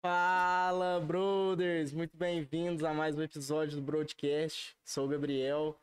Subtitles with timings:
[0.00, 1.92] Fala, brothers!
[1.92, 4.76] Muito bem-vindos a mais um episódio do Broadcast.
[4.84, 5.76] Sou o Gabriel,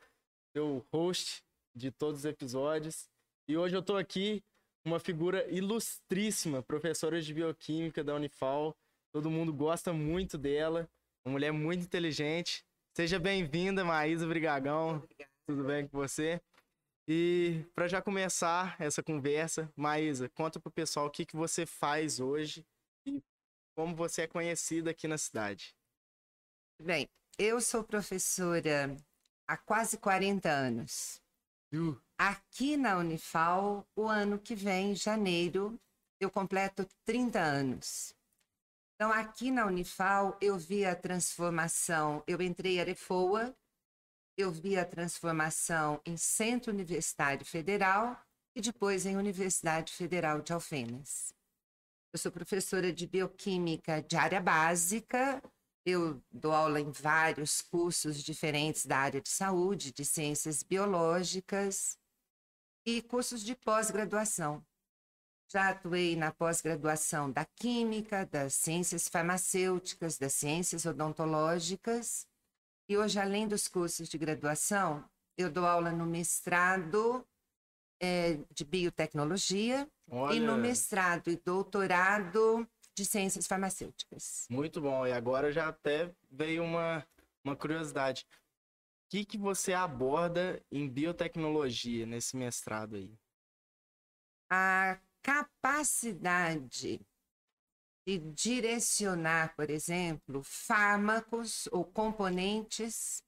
[0.55, 1.43] seu host
[1.75, 3.09] de todos os episódios.
[3.45, 4.41] E hoje eu tô aqui
[4.85, 8.73] uma figura ilustríssima, professora de bioquímica da Unifal.
[9.13, 10.89] Todo mundo gosta muito dela,
[11.25, 12.63] uma mulher muito inteligente.
[12.95, 14.95] Seja bem-vinda, Maísa Brigagão.
[14.95, 15.31] Obrigada.
[15.45, 16.39] Tudo bem com você?
[17.05, 22.21] E para já começar essa conversa, Maísa, conta pro pessoal o que, que você faz
[22.21, 22.65] hoje
[23.75, 25.75] como você é conhecida aqui na cidade.
[26.81, 27.07] Bem,
[27.37, 28.95] eu sou professora
[29.47, 31.21] há quase 40 anos.
[31.73, 35.77] Uh, Aqui na Unifal, o ano que vem, em janeiro,
[36.17, 38.15] eu completo 30 anos.
[38.95, 42.23] Então, aqui na Unifal, eu vi a transformação.
[42.25, 43.53] Eu entrei em Arefoa,
[44.37, 48.17] eu vi a transformação em Centro Universitário Federal
[48.55, 51.34] e depois em Universidade Federal de Alfenas.
[52.15, 55.43] Eu sou professora de bioquímica de área básica.
[55.85, 61.97] Eu dou aula em vários cursos diferentes da área de saúde, de ciências biológicas
[62.85, 64.65] e cursos de pós-graduação.
[65.51, 72.25] Já atuei na pós-graduação da Química, das Ciências Farmacêuticas, das Ciências Odontológicas.
[72.87, 75.03] E hoje, além dos cursos de graduação,
[75.37, 77.27] eu dou aula no mestrado
[78.01, 84.47] eh, de biotecnologia olha, e no mestrado e doutorado de ciências farmacêuticas.
[84.49, 85.05] muito bom.
[85.05, 87.05] E agora já até veio uma,
[87.43, 88.25] uma curiosidade.
[89.05, 93.13] O que, que você aborda em biotecnologia nesse mestrado aí?
[94.49, 97.01] A capacidade
[98.07, 103.23] de direcionar, por exemplo, fármacos ou componentes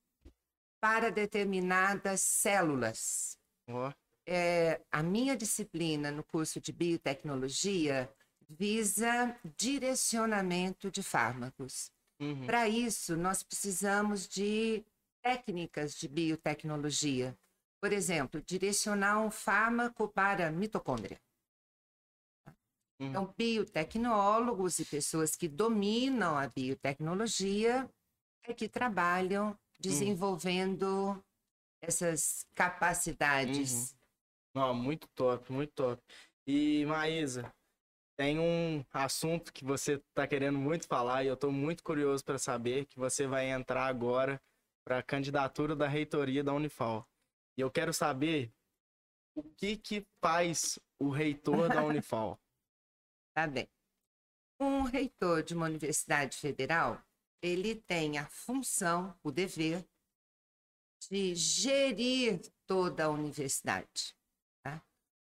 [0.79, 3.37] para determinadas células.
[3.67, 3.91] Ó,
[4.29, 8.11] É, a minha disciplina no curso de biotecnologia
[8.49, 11.91] visa direcionamento de fármacos.
[12.19, 14.85] uhum, Para isso, nós precisamos de
[15.21, 17.37] técnicas de biotecnologia.
[17.81, 21.21] Por exemplo, direcionar um fármaco para mitocôndria.
[22.99, 23.09] uhum.
[23.09, 27.89] Então, biotecnólogos e pessoas que dominam a biotecnologia
[28.43, 31.23] é que trabalham desenvolvendo
[31.81, 33.96] essas capacidades.
[34.57, 36.01] Não, muito top, muito top.
[36.47, 37.53] E Maísa,
[38.17, 42.39] tem um assunto que você tá querendo muito falar e eu tô muito curioso para
[42.39, 44.41] saber que você vai entrar agora
[44.83, 47.07] para a candidatura da reitoria da Unifal.
[47.55, 48.51] E eu quero saber
[49.35, 52.39] o que que faz o reitor da Unifal.
[53.35, 53.69] Tá bem.
[54.59, 56.99] Um reitor de uma universidade federal,
[57.43, 59.87] ele tem a função, o dever
[61.07, 64.16] de gerir toda a universidade.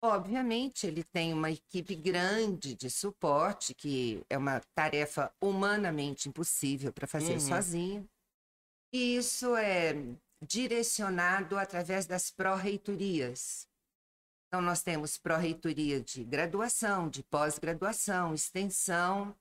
[0.02, 7.06] Obviamente, ele tem uma equipe grande de suporte, que é uma tarefa humanamente impossível para
[7.06, 7.40] fazer Uhum.
[7.40, 8.08] sozinho.
[8.92, 9.94] E isso é
[10.46, 13.66] direcionado através das pró-reitorias.
[14.46, 19.34] Então, nós temos pró-reitoria de graduação, de pós-graduação, extensão,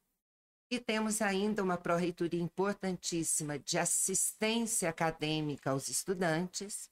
[0.72, 6.90] e temos ainda uma pró-reitoria importantíssima de assistência acadêmica aos estudantes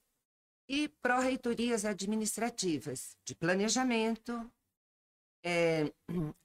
[0.67, 4.51] e pró-reitorias administrativas de planejamento,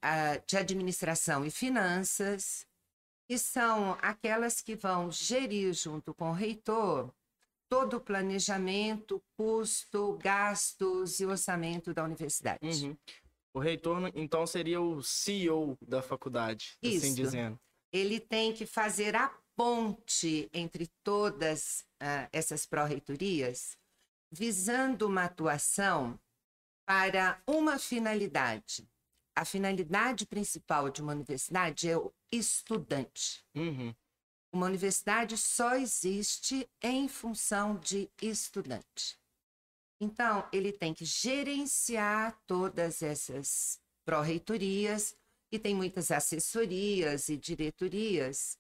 [0.03, 2.67] a- de administração e finanças,
[3.29, 7.13] que são aquelas que vão gerir junto com o reitor
[7.71, 12.87] todo o planejamento, custo, gastos e orçamento da universidade.
[12.87, 12.97] Uhum.
[13.55, 17.15] O reitor, então, seria o CEO da faculdade, assim Isso.
[17.15, 17.61] dizendo.
[17.93, 23.77] Ele tem que fazer a ponte entre todas ah, essas pró-reitorias,
[24.31, 26.19] visando uma atuação
[26.87, 28.89] para uma finalidade.
[29.37, 33.45] A finalidade principal de uma universidade é o estudante.
[33.55, 33.95] Uhum.
[34.53, 39.19] Uma universidade só existe em função de estudante.
[40.01, 45.15] Então, ele tem que gerenciar todas essas pró-reitorias
[45.53, 48.59] e tem muitas assessorias e diretorias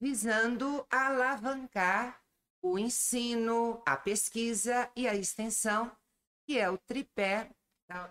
[0.00, 2.20] visando alavancar
[2.62, 5.90] o ensino, a pesquisa e a extensão,
[6.46, 7.50] que é o tripé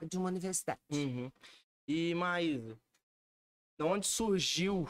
[0.09, 0.79] de uma universidade.
[0.91, 1.31] Uhum.
[1.87, 2.79] E Maísa,
[3.77, 4.85] de onde surgiu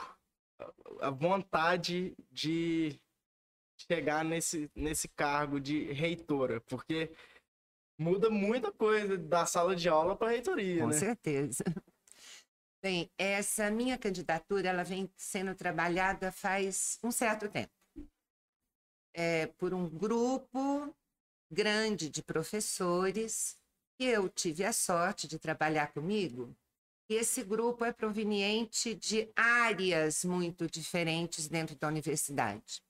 [1.01, 2.99] a- vontade de
[3.77, 6.59] chegar nesse, nesse cargo de reitora?
[6.61, 7.11] Porque
[7.99, 10.97] muda muita coisa da sala de aula para a reitoria, Com né?
[10.97, 11.63] certeza.
[12.81, 17.73] Bem, essa minha candidatura ela vem sendo trabalhada faz um certo tempo.
[19.13, 20.95] É, por um grupo
[21.51, 23.57] grande de professores
[23.97, 26.55] que eu tive a sorte de trabalhar comigo
[27.09, 32.83] E esse grupo é proveniente de áreas muito diferentes dentro da universidade.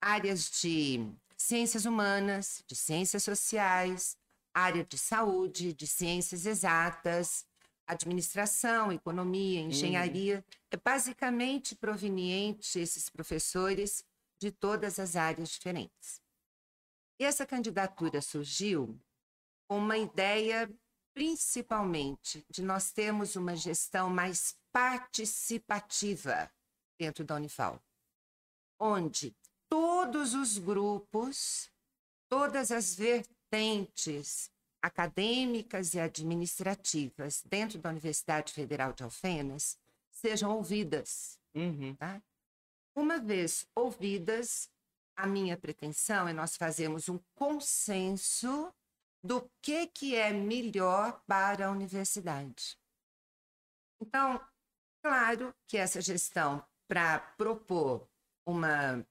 [0.00, 4.16] Áreas de ciências humanas, de ciências sociais,
[4.52, 7.46] área de saúde, de ciências exatas,
[7.86, 10.36] administração, economia, engenharia.
[10.36, 10.42] Uhum.
[10.72, 14.04] É basicamente proveniente esses professores
[14.42, 16.20] de todas as áreas diferentes.
[17.16, 19.00] E essa candidatura surgiu
[19.68, 20.68] com uma ideia
[21.14, 26.50] principalmente de nós termos uma gestão mais participativa
[26.98, 27.80] dentro da Unifal,
[28.80, 29.32] onde
[29.68, 31.70] todos os grupos,
[32.28, 34.50] todas as vertentes
[34.82, 39.78] acadêmicas e administrativas dentro da Universidade Federal de Alfenas
[40.10, 41.38] sejam ouvidas.
[41.54, 41.94] Uhum.
[41.94, 42.20] Tá?
[42.94, 44.70] Uma vez ouvidas,
[45.16, 48.72] a minha pretensão é nós fazermos um consenso
[49.24, 52.76] do que, que é melhor para a universidade.
[54.00, 54.40] Então,
[55.02, 58.08] claro que essa gestão, para propor
[58.46, 59.06] uma,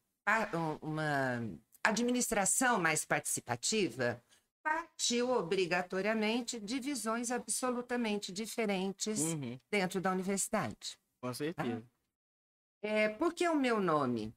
[0.82, 1.40] uma
[1.84, 4.22] administração mais participativa,
[4.62, 9.60] partiu obrigatoriamente de visões absolutamente diferentes uhum.
[9.72, 11.00] dentro da universidade.
[11.22, 11.91] Com certeza.
[12.82, 14.34] É, por que o meu nome?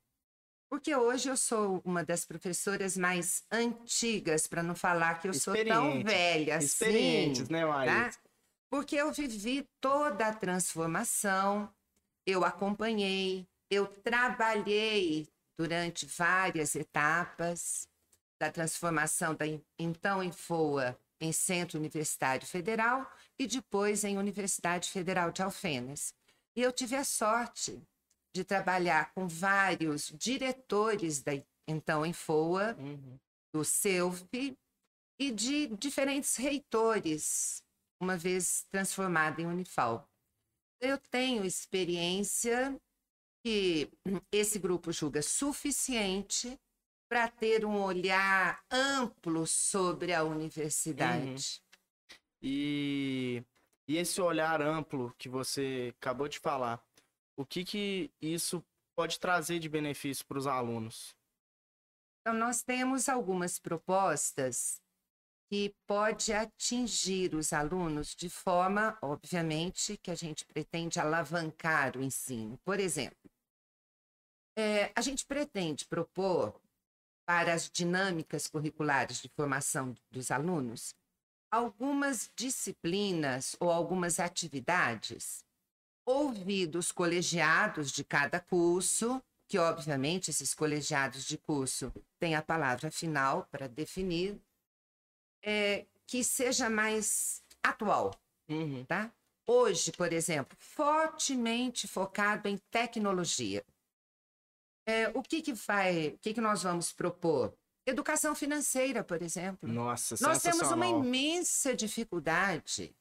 [0.68, 5.54] Porque hoje eu sou uma das professoras mais antigas, para não falar que eu sou
[5.64, 6.66] tão velha assim.
[6.66, 8.10] Experientes, né, Maria?
[8.10, 8.18] Tá?
[8.68, 11.72] Porque eu vivi toda a transformação,
[12.26, 17.88] eu acompanhei, eu trabalhei durante várias etapas
[18.40, 19.44] da transformação da
[19.78, 23.08] então em FOA em Centro Universitário Federal
[23.38, 26.12] e depois em Universidade Federal de Alfenas.
[26.56, 27.80] E eu tive a sorte
[28.34, 31.32] de trabalhar com vários diretores da
[31.66, 33.18] então em FOA, uhum.
[33.54, 34.26] do CELF
[35.18, 37.62] e de diferentes reitores,
[38.00, 40.06] uma vez transformada em Unifal.
[40.80, 42.78] Eu tenho experiência
[43.42, 43.90] que
[44.30, 46.58] esse grupo julga suficiente
[47.08, 51.60] para ter um olhar amplo sobre a universidade.
[51.60, 52.08] Uhum.
[52.42, 53.44] E,
[53.88, 56.84] e esse olhar amplo que você acabou de falar,
[57.36, 58.64] o que, que isso
[58.96, 61.14] pode trazer de benefício para os alunos?
[62.20, 64.80] Então, nós temos algumas propostas
[65.50, 72.58] que pode atingir os alunos de forma, obviamente, que a gente pretende alavancar o ensino.
[72.64, 73.30] Por exemplo,
[74.56, 76.60] é, a gente pretende propor
[77.26, 80.94] para as dinâmicas curriculares de formação dos alunos,
[81.50, 85.44] algumas disciplinas ou algumas atividades,
[86.06, 93.46] ouvidos colegiados de cada curso, que obviamente esses colegiados de curso têm a palavra final
[93.50, 94.40] para definir,
[95.42, 98.14] é, que seja mais atual,
[98.48, 98.84] uhum.
[98.84, 99.12] tá?
[99.46, 103.64] Hoje, por exemplo, fortemente focado em tecnologia.
[104.86, 107.54] É, o que que vai, o que que nós vamos propor?
[107.86, 109.68] Educação financeira, por exemplo.
[109.68, 112.96] Nossa, Nós temos uma imensa dificuldade,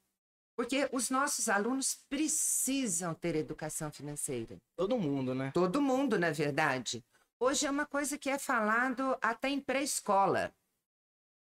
[0.55, 4.57] porque os nossos alunos precisam ter educação financeira.
[4.75, 5.51] Todo mundo, né?
[5.53, 7.03] Todo mundo, na verdade.
[7.39, 10.55] Hoje é uma coisa que é falado até em pré-escola.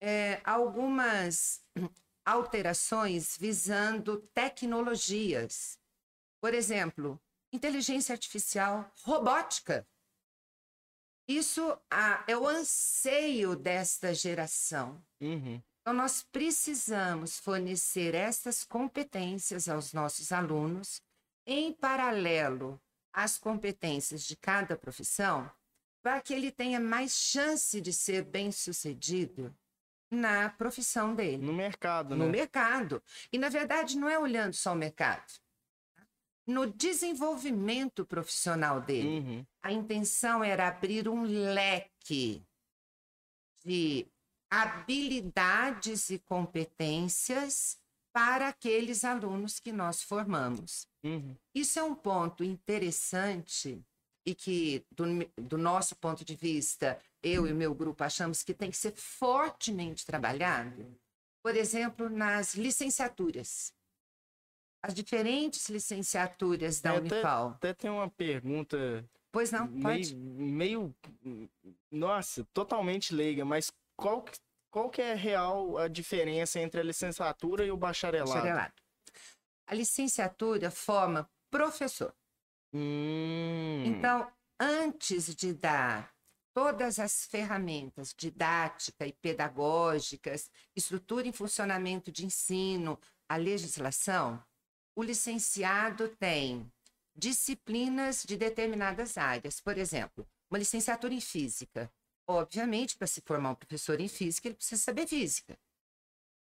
[0.02, 1.64] É, algumas
[2.26, 5.80] alterações visando tecnologias.
[6.42, 7.22] Por exemplo,
[7.52, 9.88] inteligência artificial, robótica.
[11.28, 15.04] Isso ah, é o anseio desta geração.
[15.20, 15.62] Uhum.
[15.86, 21.00] Então, nós precisamos fornecer essas competências aos nossos alunos,
[21.46, 22.82] em paralelo
[23.14, 25.48] às competências de cada profissão,
[26.02, 29.56] para que ele tenha mais chance de ser bem-sucedido
[30.10, 31.46] na profissão dele.
[31.46, 32.26] No mercado, né?
[32.26, 33.00] No mercado.
[33.32, 35.34] E, na verdade, não é olhando só o mercado
[36.48, 39.20] no desenvolvimento profissional dele.
[39.20, 39.46] Uhum.
[39.62, 42.44] A intenção era abrir um leque
[43.64, 44.08] de
[44.50, 47.78] habilidades e competências
[48.14, 50.88] para aqueles alunos que nós formamos.
[51.04, 51.36] Uhum.
[51.54, 53.84] Isso é um ponto interessante
[54.26, 58.54] e que, do, do, nosso ponto de vista, eu e o meu grupo achamos que
[58.54, 60.98] tem que ser fortemente trabalhado.
[61.44, 63.74] Por exemplo, nas licenciaturas
[64.86, 67.48] as diferentes licenciaturas da é, Unifal.
[67.48, 69.04] Até, até tem uma pergunta.
[69.32, 70.16] Pois não, pode.
[70.16, 71.50] Meio, meio,
[71.92, 74.26] nossa, totalmente leiga, mas qual,
[74.70, 78.34] qual que é real a diferença entre a licenciatura e o bacharelado?
[78.34, 78.74] bacharelado.
[79.68, 82.14] A licenciatura forma professor.
[82.74, 83.84] Hum.
[83.86, 86.14] Então, antes de dar
[86.54, 94.44] todas as ferramentas didática e pedagógicas, estrutura e funcionamento de ensino, a legislação,
[94.96, 96.72] o licenciado tem
[97.16, 99.60] disciplinas de determinadas áreas.
[99.60, 101.92] Por exemplo, uma licenciatura em física.
[102.28, 105.58] Obviamente, para se formar um professor em física, ele precisa saber física.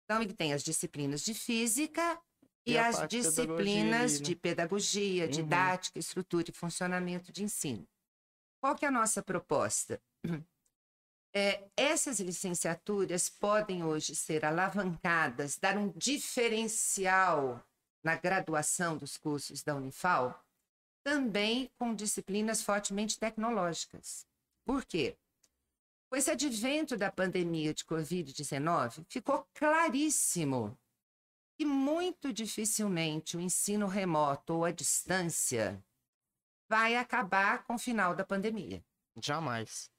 [0.05, 2.21] Então, ele tem as disciplinas de física
[2.65, 4.25] e, E as parte de pedagogia disciplinas né?
[4.25, 5.31] de pedagogia, Uhum.
[5.31, 7.87] didática, estrutura e funcionamento de ensino.
[8.61, 10.01] Qual que é a nossa proposta?
[11.33, 17.65] É, essas licenciaturas podem hoje ser alavancadas, dar um diferencial
[18.03, 20.45] na graduação dos cursos da Unifal,
[21.05, 24.27] também com disciplinas fortemente tecnológicas.
[24.65, 25.17] Por quê?
[26.11, 30.77] Com esse advento da pandemia de Covid-19, ficou claríssimo
[31.57, 35.81] que muito dificilmente o ensino remoto ou à distância
[36.69, 38.83] vai acabar com o final da pandemia.
[39.23, 39.89] Jamais.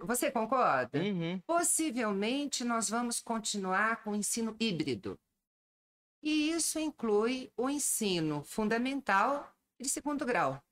[0.00, 0.98] Você concorda?
[0.98, 1.38] Uhum.
[1.40, 5.20] Possivelmente nós vamos continuar com o ensino híbrido.
[6.22, 10.62] E isso inclui o ensino fundamental e de segundo grau.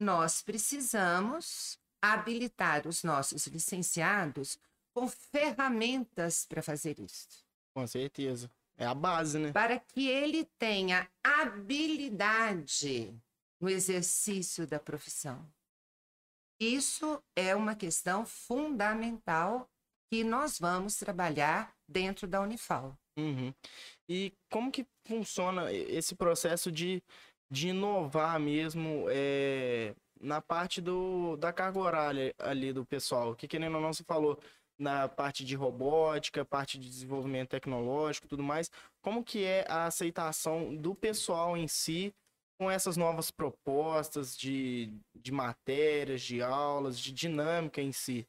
[0.00, 4.58] Nós precisamos habilitar os nossos licenciados
[4.94, 8.50] com ferramentas para fazer isso, Com certeza.
[8.78, 9.52] É a base, né?
[9.52, 13.14] para que ele tenha habilidade
[13.60, 15.50] no exercício da profissão.
[16.60, 19.68] Isso é uma questão fundamental
[20.10, 22.96] que nós vamos trabalhar dentro da Unifal.
[23.18, 23.52] Uhum.
[24.08, 27.02] E como que funciona esse processo de,
[27.50, 33.34] de inovar mesmo é, na parte do, da carga horária ali do pessoal?
[33.34, 34.40] Que querendo ou não, você falou
[34.78, 38.70] na parte de robótica, parte de desenvolvimento tecnológico tudo mais.
[39.00, 42.14] Como que é a aceitação do pessoal em si
[42.58, 48.26] com essas novas propostas de, de matérias, de aulas, de dinâmica em si?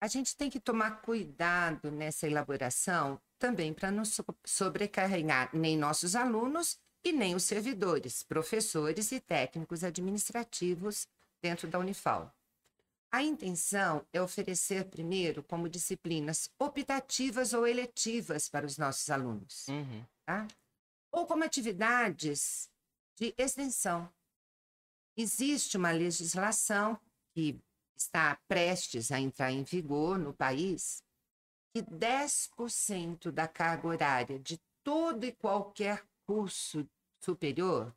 [0.00, 6.14] A gente tem que tomar cuidado nessa elaboração também para não so- sobrecarregar nem nossos
[6.14, 11.06] alunos e nem os servidores, professores e técnicos administrativos
[11.40, 12.34] dentro da Unifal.
[13.12, 20.04] A intenção é oferecer primeiro como disciplinas optativas ou eletivas para os nossos alunos Uhum.
[20.24, 20.48] tá?
[21.12, 22.68] ou como atividades
[23.14, 24.12] de extensão.
[25.16, 26.98] Existe uma legislação
[27.32, 27.56] que
[27.96, 31.04] está prestes a entrar em vigor no país
[31.72, 36.84] que 10% da carga horária de todo e qualquer curso
[37.26, 37.92] superior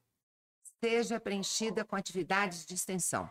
[0.84, 3.30] seja preenchida com atividades de extensão,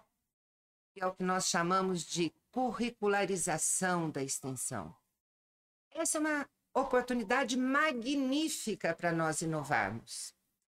[0.95, 4.95] que é o que nós chamamos de curricularização da extensão.
[5.90, 10.33] Essa é uma oportunidade magnífica para nós inovarmos.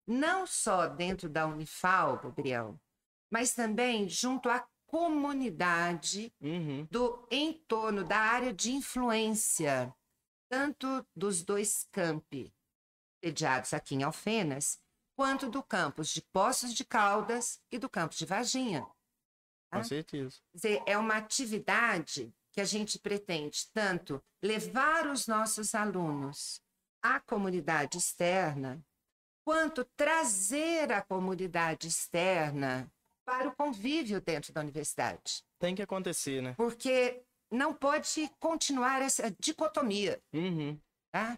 [0.07, 2.79] Não só dentro da Unifal, Gabriel,
[3.31, 6.87] mas também junto à comunidade Uhum.
[6.91, 9.95] do entorno da área de influência,
[10.49, 12.55] tanto dos dois campi
[13.23, 14.81] sediados aqui em Alfenas,
[15.19, 18.83] quanto do campus de Poços de Caldas e do campus de Varginha.
[19.69, 19.83] Com Ah.
[19.85, 20.37] certeza.
[20.53, 26.63] Quer dizer, é uma atividade que a gente pretende tanto levar os nossos alunos
[27.03, 28.81] à comunidade externa,
[29.45, 32.89] quanto trazer a comunidade externa
[33.25, 35.43] para o convívio dentro da universidade.
[35.59, 36.55] Tem que acontecer, né?
[36.55, 40.81] Porque não pode continuar essa dicotomia Uhum.
[41.11, 41.37] tá?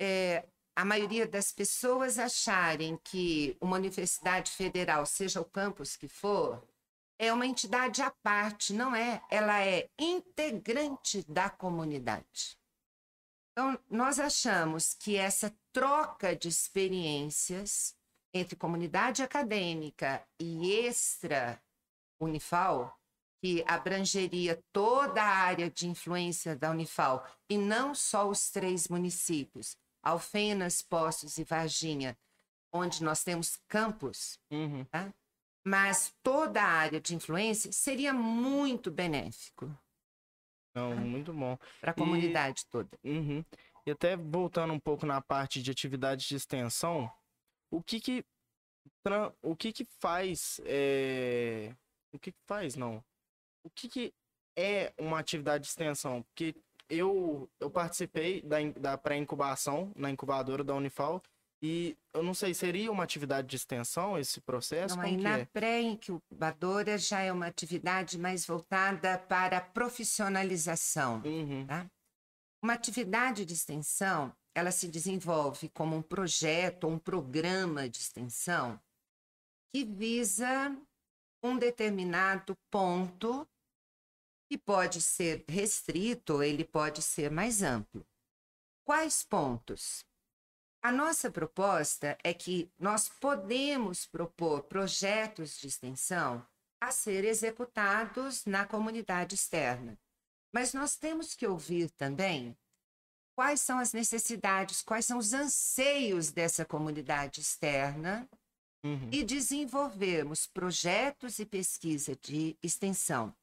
[0.00, 0.48] É,
[0.80, 6.66] a maioria das pessoas acharem que uma universidade federal, seja o campus que for,
[7.18, 9.22] é uma entidade à parte, não é?
[9.30, 12.56] Ela é integrante da comunidade.
[13.52, 17.94] Então, nós achamos que essa troca de experiências
[18.32, 21.62] entre comunidade acadêmica e extra
[22.18, 22.98] Unifal,
[23.42, 29.76] que abrangeria toda a área de influência da Unifal, e não só os três municípios,
[30.02, 32.16] Alfenas, Poços e Varginha,
[32.72, 34.86] onde nós temos campos, Uhum.
[35.66, 39.66] mas toda a área de influência seria muito benéfico
[40.74, 41.58] Não, muito bom.
[41.80, 42.96] para a comunidade toda.
[43.04, 43.44] Uhum.
[43.86, 47.10] E até voltando um pouco na parte de atividades de extensão,
[47.70, 48.24] o que que,
[49.42, 51.74] o que, que faz, é,
[52.12, 53.02] o que que faz, não,
[53.64, 54.14] o que que
[54.56, 56.22] é uma atividade de extensão?
[56.22, 56.54] Porque
[56.90, 61.22] eu, eu participei da, da pré-incubação na incubadora da Unifal
[61.62, 64.94] e eu não sei, seria uma atividade de extensão esse processo?
[64.94, 65.44] Como aí na é?
[65.44, 71.22] pré-incubadora já é uma atividade mais voltada para a profissionalização.
[71.24, 71.66] Uhum.
[72.62, 78.80] Uma atividade de extensão, ela se desenvolve como um projeto um programa de extensão
[79.72, 80.76] que visa
[81.42, 83.46] um determinado ponto
[84.50, 88.04] que pode ser restrito ou ele pode ser mais amplo.
[88.84, 90.04] Quais pontos?
[90.82, 96.44] A nossa proposta é que nós podemos propor projetos de extensão
[96.82, 99.96] a ser executados na comunidade externa.
[100.52, 102.58] Mas nós temos que ouvir também
[103.36, 108.28] quais são as necessidades, quais são os anseios dessa comunidade externa
[108.82, 109.10] Uhum.
[109.12, 113.36] e desenvolvermos projetos e pesquisa de extensão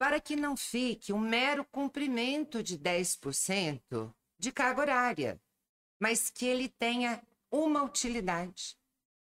[0.00, 5.38] para que não fique um mero cumprimento de 10% de carga horária,
[6.00, 8.78] mas que ele tenha uma utilidade,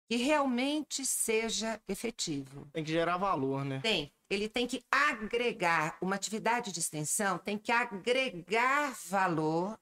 [0.08, 2.70] que realmente seja efetivo.
[2.74, 3.80] Tem que gerar valor, né?
[3.82, 9.80] Tem, ele tem que agregar, uma atividade de extensão tem que agregar valor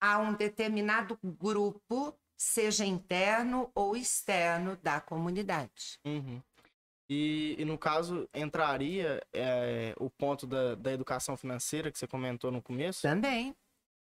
[0.00, 6.00] a um determinado grupo, seja interno ou externo da comunidade.
[6.06, 6.42] Uhum.
[7.08, 12.50] E, e no caso, entraria é, o ponto da, da educação financeira que você comentou
[12.50, 13.02] no começo?
[13.02, 13.54] Também,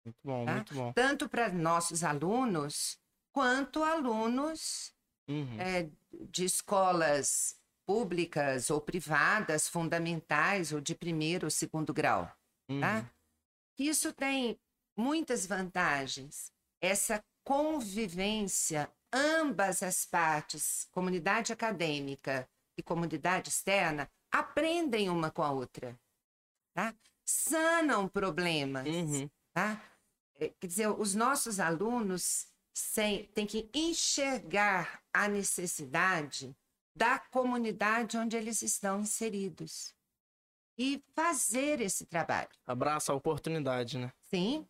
[0.05, 0.53] Muito bom, Tá.
[0.55, 0.93] muito bom.
[0.93, 2.99] tanto para nossos alunos
[3.33, 4.93] quanto alunos
[5.27, 5.59] Uhum.
[5.59, 5.89] é,
[6.29, 7.55] de escolas
[7.85, 12.25] públicas ou privadas, fundamentais ou de primeiro ou segundo grau.
[12.25, 12.99] tá?
[12.99, 13.05] Uhum.
[13.79, 14.59] Isso tem
[14.95, 16.51] muitas vantagens.
[16.81, 22.47] Essa convivência, ambas as partes, comunidade acadêmica
[22.77, 25.99] e comunidade externa, aprendem uma com a outra.
[26.73, 26.95] Tá?
[27.25, 28.87] Sanam problemas.
[28.87, 29.29] Uhum.
[29.53, 29.81] Tá?
[30.35, 32.47] É, Quer dizer, os nossos alunos
[33.33, 36.55] têm que enxergar a necessidade
[36.95, 39.93] da comunidade onde eles estão inseridos
[40.77, 42.49] e fazer esse trabalho.
[42.65, 44.11] Abraça a oportunidade, né?
[44.21, 44.67] Sim,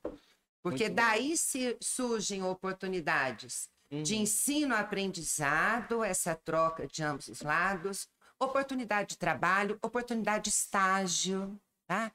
[0.61, 4.03] porque daí se surgem oportunidades Uhum.
[4.03, 8.07] de ensino-aprendizado, essa troca de ambos os lados,
[8.39, 12.11] oportunidade de trabalho, oportunidade de estágio, tá?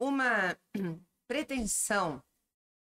[0.00, 0.58] Uma
[1.28, 2.22] pretensão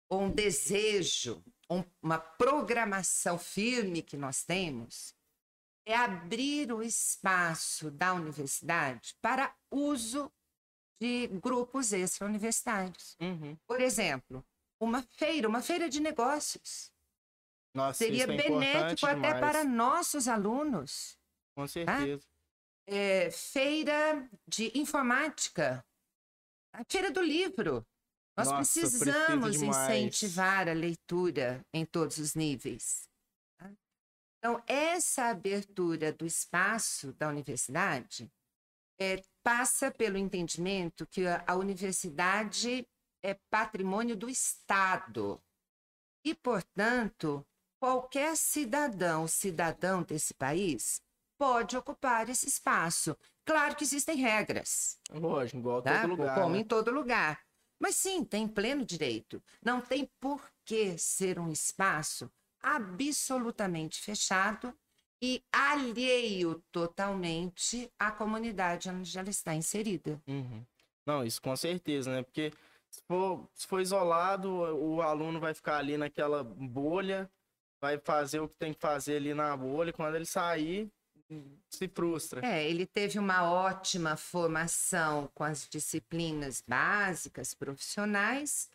[0.09, 5.15] ou um desejo, um- uma programação firme que nós temos
[5.85, 10.31] é abrir o espaço da universidade para uso
[11.01, 13.15] de grupos extra-universitários.
[13.21, 13.57] Uhum.
[13.65, 14.45] Por exemplo,
[14.79, 16.91] uma feira, uma feira de negócios.
[17.77, 19.39] Nossa, Seria é benéfico até demais.
[19.39, 21.15] para nossos alunos.
[21.55, 22.25] Com certeza.
[22.87, 25.85] É, feira de informática,
[26.73, 27.85] a feira do livro.
[28.35, 33.07] Nós Nossa, precisamos incentivar a leitura em todos os níveis.
[33.59, 33.71] tá?
[34.39, 38.31] Então, essa abertura do espaço da universidade
[38.99, 42.87] é, passa pelo entendimento que a, a universidade
[43.23, 45.39] é patrimônio do Estado.
[46.25, 47.45] E, portanto,
[47.79, 51.01] qualquer cidadão, cidadão desse país,
[51.37, 53.15] pode ocupar esse espaço.
[53.45, 56.01] Claro que existem regras, Lógico, igual tá?
[56.01, 56.35] todo lugar.
[56.35, 56.59] como né?
[56.59, 57.41] em todo lugar.
[57.79, 59.41] Mas sim, tem pleno direito.
[59.63, 62.29] Não tem por que ser um espaço
[62.61, 64.73] absolutamente fechado
[65.21, 70.21] e alheio totalmente à comunidade onde ela está inserida.
[70.27, 70.65] Uhum.
[71.05, 72.23] Não, isso com certeza, né?
[72.23, 72.51] Porque
[72.89, 77.29] se for, se for isolado, o o aluno vai ficar ali naquela bolha,
[77.81, 80.89] vai fazer o que tem que fazer ali na bolha, e quando ele sair,
[81.69, 82.45] se frustra.
[82.45, 88.69] É, ele teve uma ótima formação com as disciplinas básicas, profissionais,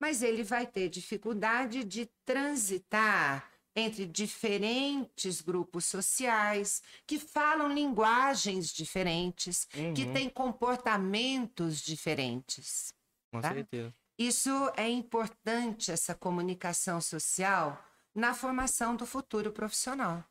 [0.00, 9.66] mas ele vai ter dificuldade de transitar entre diferentes grupos sociais que falam linguagens diferentes,
[9.94, 12.94] que Uhum, têm comportamentos diferentes.
[13.30, 13.52] com tá?
[13.52, 13.94] certeza.
[14.18, 17.85] Isso é importante, essa comunicação social,
[18.16, 20.24] na formação do futuro profissional.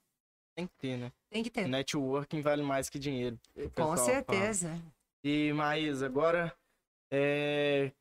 [0.58, 1.12] Tem que ter, né?
[1.30, 1.68] Tem que ter.
[1.68, 3.40] Networking vale mais que dinheiro.
[3.54, 4.06] Com pessoal fala.
[4.06, 4.82] certeza.
[5.24, 6.56] E, Maísa, agora
[7.12, 7.92] é,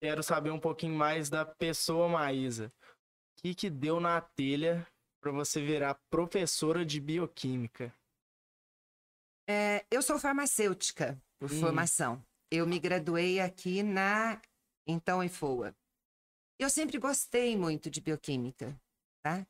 [0.00, 2.72] quero saber um pouquinho mais da pessoa Maísa.
[2.80, 4.86] O que que deu na telha
[5.20, 7.92] para você virar professora de bioquímica?
[9.48, 11.60] É, eu sou farmacêutica por Hum.
[11.60, 12.24] formação.
[12.50, 14.40] Eu me graduei aqui na
[14.86, 15.74] então em FOA.
[16.58, 18.74] Eu sempre gostei muito de bioquímica,
[19.26, 19.44] tá?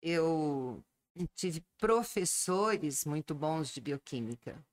[0.00, 0.84] Eu
[1.34, 4.64] tive professores muito bons de bioquímica.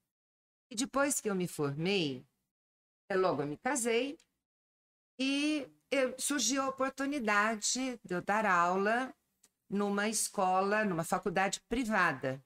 [0.70, 2.24] E depois que eu me formei,
[3.12, 4.18] logo eu me casei
[5.20, 9.14] e eu- surgiu a oportunidade de eu dar aula
[9.70, 12.44] numa escola, numa faculdade privada.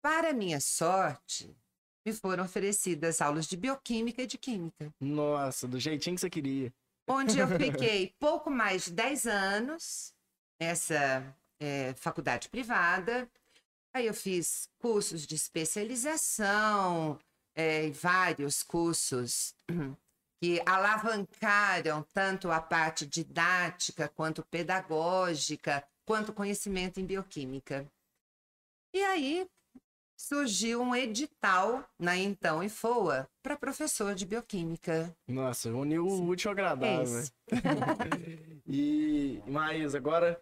[0.00, 1.56] Para minha sorte,
[2.04, 6.72] me foram oferecidas aulas de bioquímica e de química, Nossa, do jeitinho que você queria.
[7.08, 10.12] onde eu fiquei pouco mais de 10 anos
[10.62, 13.28] nessa eh, faculdade privada.
[13.92, 17.18] Aí eu fiz cursos de especialização,
[17.54, 19.54] e vários cursos
[20.40, 27.86] que alavancaram tanto a parte didática quanto pedagógica quanto conhecimento em bioquímica.
[28.94, 29.46] E aí
[30.16, 35.14] surgiu um edital na então IFOA para professor de bioquímica.
[35.28, 37.18] Nossa, uniu o útil ao agradável.
[37.18, 37.24] É
[38.66, 40.40] e, Maísa, agora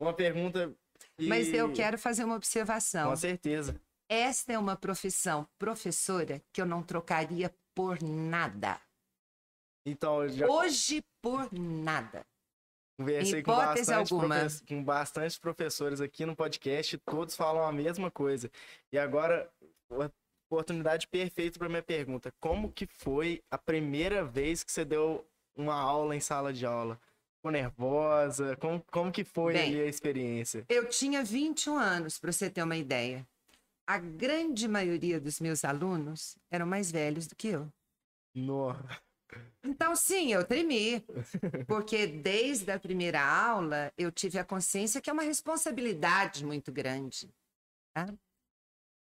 [0.00, 0.74] uma pergunta.
[1.18, 3.10] e- Mas eu quero fazer uma observação.
[3.10, 3.80] Com certeza.
[4.08, 8.80] Esta é uma profissão professora que eu não trocaria por nada.
[9.86, 12.26] Então, já Hoje, por nada.
[12.98, 18.50] conversei com bastante, profe- com bastante professores aqui no podcast, todos falam a mesma coisa.
[18.92, 19.50] E agora,
[20.50, 25.74] oportunidade perfeita para minha pergunta: como que foi a primeira vez que você deu uma
[25.74, 26.98] aula em sala de aula?
[27.48, 28.56] Ficou nervosa?
[28.56, 30.64] Como, como que foi Bem, ali a experiência?
[30.68, 33.26] Eu tinha 21 anos, para você ter uma ideia.
[33.86, 37.72] A grande maioria dos meus alunos eram mais velhos do que eu.
[38.34, 38.74] No...
[39.64, 41.04] Então, sim, eu tremi.
[41.66, 47.30] Porque desde a primeira aula eu tive a consciência que é uma responsabilidade muito grande.
[47.94, 48.06] tá?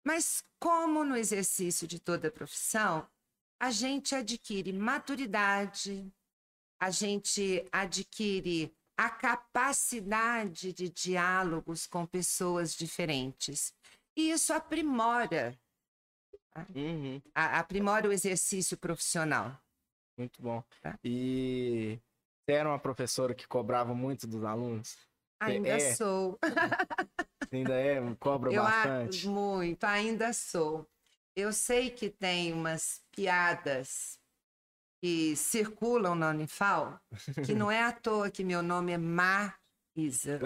[0.05, 3.07] Mas, como no exercício de toda a profissão,
[3.57, 6.11] a gente adquire maturidade,
[6.83, 13.73] a gente adquire a capacidade de diálogos com pessoas diferentes.
[14.17, 15.57] E isso aprimora,
[16.75, 19.57] Uhum, a- aprimora o exercício profissional.
[20.17, 20.61] muito bom.
[20.81, 20.99] Tá.
[21.03, 21.97] E
[22.45, 24.97] você era uma professora que cobrava muito dos alunos?
[25.39, 25.95] Ainda é?
[25.95, 26.37] sou.
[27.51, 28.15] Ainda é?
[28.15, 29.25] Cobra Eu bastante?
[29.27, 30.85] muito, ainda sou.
[31.35, 34.19] Eu sei que tem umas piadas
[35.03, 36.97] que circulam na Unifal,
[37.45, 40.39] que não é à toa que meu nome é Marisa.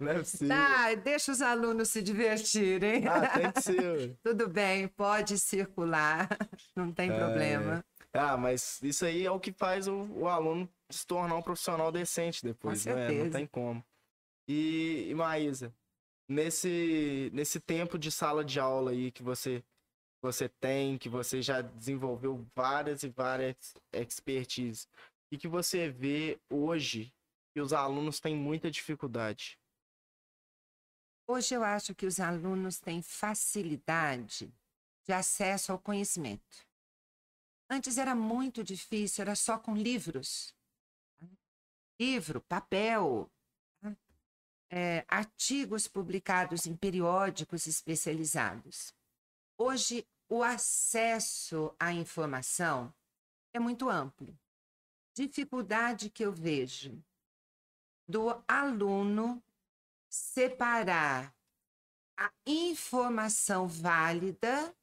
[0.00, 0.48] Não é possível.
[0.48, 3.06] Tá, deixa os alunos se divertirem.
[3.06, 4.16] Ah, tem que ser.
[4.24, 6.28] Tudo bem, pode circular,
[6.74, 7.16] não tem É.
[7.16, 7.84] problema.
[8.12, 11.92] Ah, mas isso aí é o que faz o, o aluno se tornar um profissional
[11.92, 13.08] decente depois, né?
[13.12, 13.84] Não tem como.
[14.48, 15.72] E, e Maísa,
[16.28, 19.62] nesse, nesse tempo de sala de aula aí que você,
[20.22, 24.86] você tem, que você já desenvolveu várias e várias expertise,
[25.32, 27.12] e que você vê hoje
[27.52, 29.58] que os alunos têm muita dificuldade?
[31.26, 34.52] Hoje eu acho que os alunos têm facilidade
[35.04, 36.66] de acesso ao conhecimento.
[37.68, 40.54] Antes era muito difícil, era só com livros.
[41.18, 41.26] tá?
[42.00, 43.30] Livro, papel,
[43.80, 43.96] tá?
[44.70, 48.94] É, artigos publicados em periódicos especializados.
[49.58, 52.92] Hoje, o acesso à informação
[53.54, 54.36] é muito amplo.
[55.14, 57.02] Dificuldade que eu vejo
[58.08, 59.42] do aluno
[60.10, 61.34] separar
[62.18, 64.74] a informação válida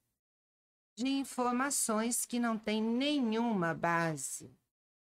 [0.97, 4.53] de informações que não têm nenhuma base,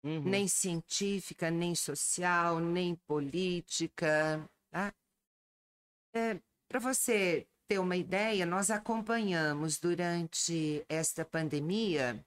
[0.04, 0.22] Uhum.
[0.22, 4.48] nem científica, nem social, nem política.
[4.70, 4.94] Tá?
[6.68, 12.24] Para você ter uma ideia, nós acompanhamos durante esta pandemia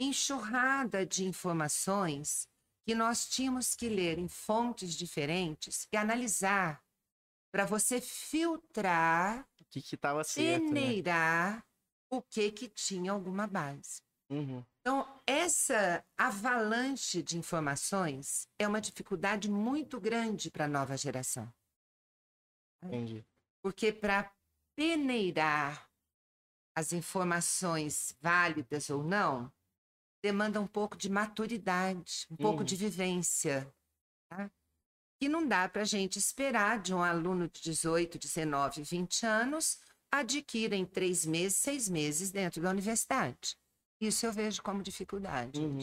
[0.00, 2.48] enxurrada de informações
[2.84, 6.82] que nós tínhamos que ler em fontes diferentes e analisar
[7.52, 10.80] para você filtrar, O que que tava certo, né?
[10.80, 11.64] peneirar
[12.10, 14.02] o que que tinha alguma base.
[14.28, 14.64] Uhum.
[14.80, 21.52] Então, essa avalanche de informações é uma dificuldade muito grande para a nova geração.
[22.82, 23.24] Entendi.
[23.62, 24.30] Porque para
[24.76, 25.88] peneirar
[26.76, 29.52] as informações válidas ou não,
[30.22, 33.72] demanda um pouco de maturidade, um pouco de vivência.
[34.28, 34.50] Tá?
[35.20, 39.78] Que não dá para a gente esperar de um aluno de 18, 19, 20 anos
[40.10, 43.56] adquira em três meses, seis meses dentro da universidade.
[44.00, 45.60] Isso eu vejo como dificuldade.
[45.60, 45.78] Uhum.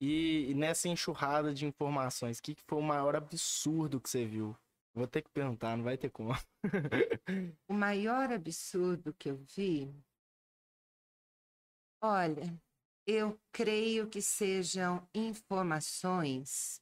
[0.00, 4.26] E, e nessa enxurrada de informações, o que, que foi o maior absurdo que você
[4.26, 4.56] viu?
[4.96, 6.32] Vou ter que perguntar, não vai ter como.
[7.68, 9.94] O maior absurdo que eu vi,
[12.00, 12.58] olha,
[13.06, 16.80] eu creio que sejam informações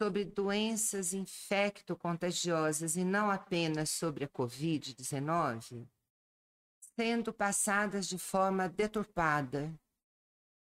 [0.00, 5.88] sobre doenças infecto-contagiosas e não apenas sobre a Covid-19,
[6.94, 9.74] sendo passadas de forma deturpada.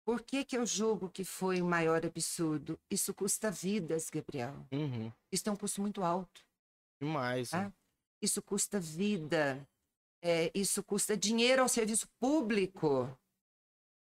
[0.09, 2.79] Por que, que eu julgo que foi o maior absurdo?
[2.89, 4.55] Isso custa vidas, Gabriel.
[4.71, 5.13] Uhum.
[5.31, 6.43] Isso tem um custo muito alto.
[6.99, 7.51] Demais.
[7.51, 7.71] Né?
[8.19, 9.69] isso custa vida,
[10.19, 13.15] é, isso custa dinheiro ao serviço público.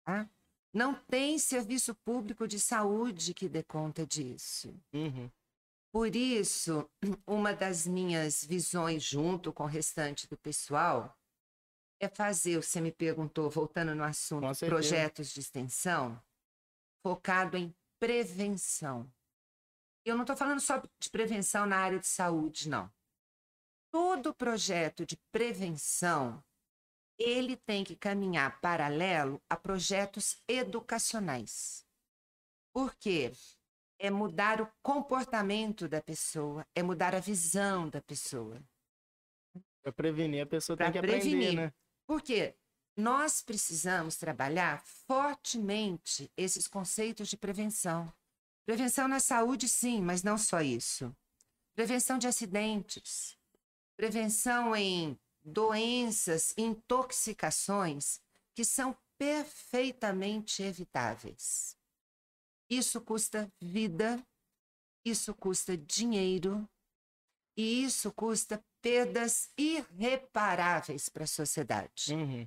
[0.04, 0.30] tá?
[0.72, 4.72] Não tem serviço público de saúde que dê conta disso.
[4.92, 5.28] Uhum.
[5.92, 6.88] Por isso,
[7.26, 11.18] uma das minhas visões, junto com o restante do pessoal,
[12.00, 16.22] é fazer, você me perguntou, voltando no assunto, projetos de extensão,
[17.02, 19.10] focado em prevenção.
[20.04, 22.92] Eu não estou falando só de prevenção na área de saúde, não.
[23.90, 26.44] Todo projeto de prevenção
[27.18, 31.86] ele tem que caminhar paralelo a projetos educacionais.
[32.72, 33.32] Por quê?
[33.98, 38.62] É mudar o comportamento da pessoa, é mudar a visão da pessoa.
[39.82, 41.48] Para prevenir, a pessoa pra tem que prevenir.
[41.48, 41.72] aprender, né?
[42.06, 42.54] Porque
[42.96, 48.12] nós precisamos trabalhar fortemente esses conceitos de prevenção.
[48.64, 51.14] Prevenção na saúde, sim, mas não só isso.
[51.74, 53.36] Prevenção de acidentes,
[53.96, 58.20] prevenção em doenças, intoxicações
[58.54, 61.76] que são perfeitamente evitáveis.
[62.68, 64.26] Isso custa vida,
[65.04, 66.68] isso custa dinheiro
[67.56, 72.14] e isso custa perdas irreparáveis para a sociedade.
[72.14, 72.46] Uhum.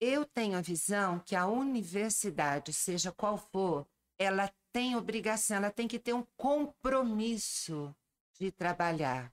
[0.00, 3.86] Eu tenho a visão que a universidade, seja qual for,
[4.18, 7.94] ela tem obrigação, ela tem que ter um compromisso
[8.38, 9.32] de trabalhar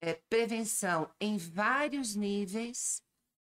[0.00, 3.02] é, prevenção em vários níveis,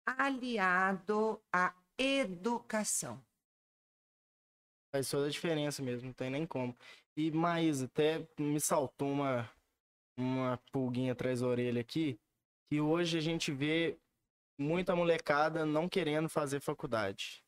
[0.06, 3.24] aliado à educação.
[4.94, 6.76] Faz toda a diferença mesmo, não tem nem como.
[7.16, 9.50] E mais, até me saltou uma,
[10.22, 12.20] uma pulguinha atrás da orelha aqui,
[12.70, 13.98] que hoje a gente vê
[14.58, 17.44] muita molecada não querendo fazer faculdade,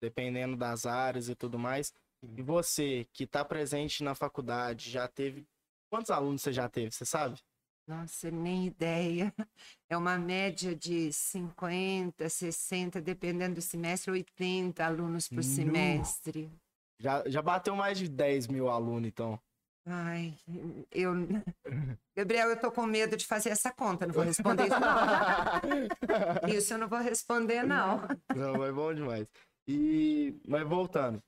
[0.00, 1.92] dependendo das áreas e tudo mais.
[2.36, 5.46] E você que está presente na faculdade, já teve.
[5.90, 7.40] Quantos alunos você já teve, você sabe?
[7.86, 9.32] Nossa, nem ideia.
[9.90, 16.50] É uma média de 50, 60, dependendo do semestre, 80 alunos por semestre.
[16.98, 19.38] Já, já bateu mais de 10 mil alunos, então.
[19.86, 20.34] Ai,
[20.90, 21.12] eu.
[22.16, 26.48] Gabriel, eu tô com medo de fazer essa conta, não vou responder isso, não.
[26.56, 28.00] isso eu não vou responder, não.
[28.34, 29.26] Não, mas bom demais.
[29.68, 31.22] E, mas voltando,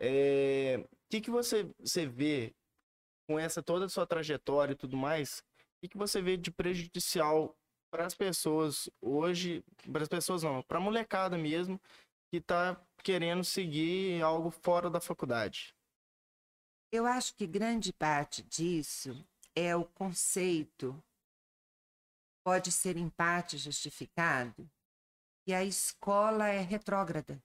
[0.00, 0.78] é...
[0.78, 2.54] o que, que você, você vê
[3.28, 5.42] com essa toda a sua trajetória e tudo mais?
[5.82, 7.56] O que você vê de prejudicial
[7.92, 11.80] para as pessoas hoje, para as pessoas não, para a molecada mesmo,
[12.30, 15.75] que está querendo seguir algo fora da faculdade?
[16.92, 21.02] Eu acho que grande parte disso é o conceito,
[22.44, 24.70] pode ser em parte justificado,
[25.44, 27.42] que a escola é retrógrada.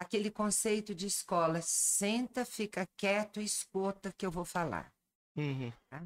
[0.00, 4.92] Aquele conceito de escola, senta, fica quieto e escuta que eu vou falar.
[5.36, 5.72] Uhum.
[5.88, 6.04] Tá?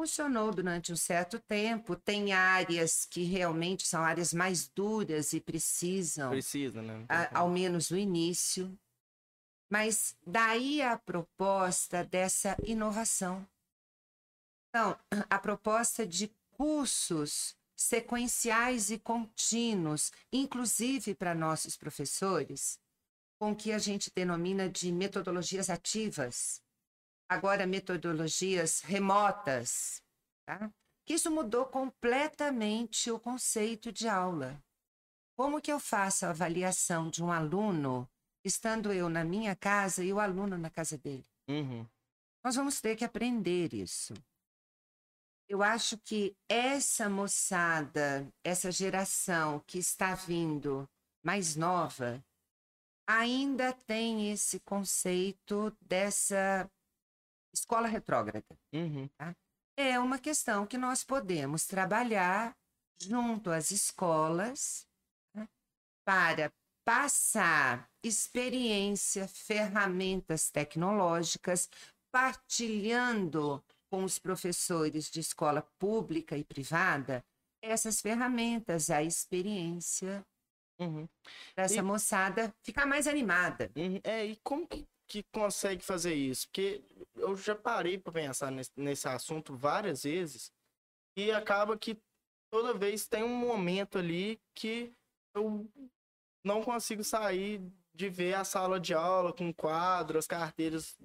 [0.00, 1.94] funcionou durante um certo tempo.
[1.94, 6.30] Tem áreas que realmente são áreas mais duras e precisam.
[6.30, 7.04] Precisa, né?
[7.06, 8.74] A, ao menos no início.
[9.70, 13.46] Mas daí a proposta dessa inovação.
[14.68, 22.78] Então, a proposta de cursos sequenciais e contínuos, inclusive para nossos professores,
[23.38, 26.62] com que a gente denomina de metodologias ativas
[27.30, 30.02] agora metodologias remotas,
[30.44, 30.68] tá?
[31.06, 34.60] que isso mudou completamente o conceito de aula.
[35.36, 38.10] Como que eu faço a avaliação de um aluno
[38.44, 41.26] estando eu na minha casa e o aluno na casa dele?
[41.48, 41.86] Uhum.
[42.44, 44.14] Nós vamos ter que aprender isso.
[45.48, 50.88] Eu acho que essa moçada, essa geração que está vindo
[51.24, 52.24] mais nova,
[53.06, 56.70] ainda tem esse conceito dessa
[57.52, 58.56] escola retrógrada.
[58.72, 59.08] Uhum.
[59.18, 59.34] Tá?
[59.76, 62.56] É uma questão que nós podemos trabalhar
[63.02, 64.86] junto às escolas
[65.34, 65.48] né,
[66.04, 66.52] para
[66.90, 71.70] passar experiência, ferramentas tecnológicas,
[72.12, 77.24] partilhando com os professores de escola pública e privada
[77.62, 80.26] essas ferramentas, a experiência
[80.80, 81.08] uhum.
[81.54, 81.82] para essa e...
[81.82, 83.70] moçada ficar mais animada.
[83.76, 84.00] Uhum.
[84.02, 86.46] É, e como que que consegue fazer isso?
[86.46, 86.84] Porque
[87.16, 90.52] eu já parei para pensar nesse, nesse assunto várias vezes
[91.16, 92.00] e acaba que
[92.48, 94.92] toda vez tem um momento ali que
[95.34, 95.68] eu
[96.44, 97.60] não consigo sair
[97.94, 100.98] de ver a sala de aula com quadro, as carteiras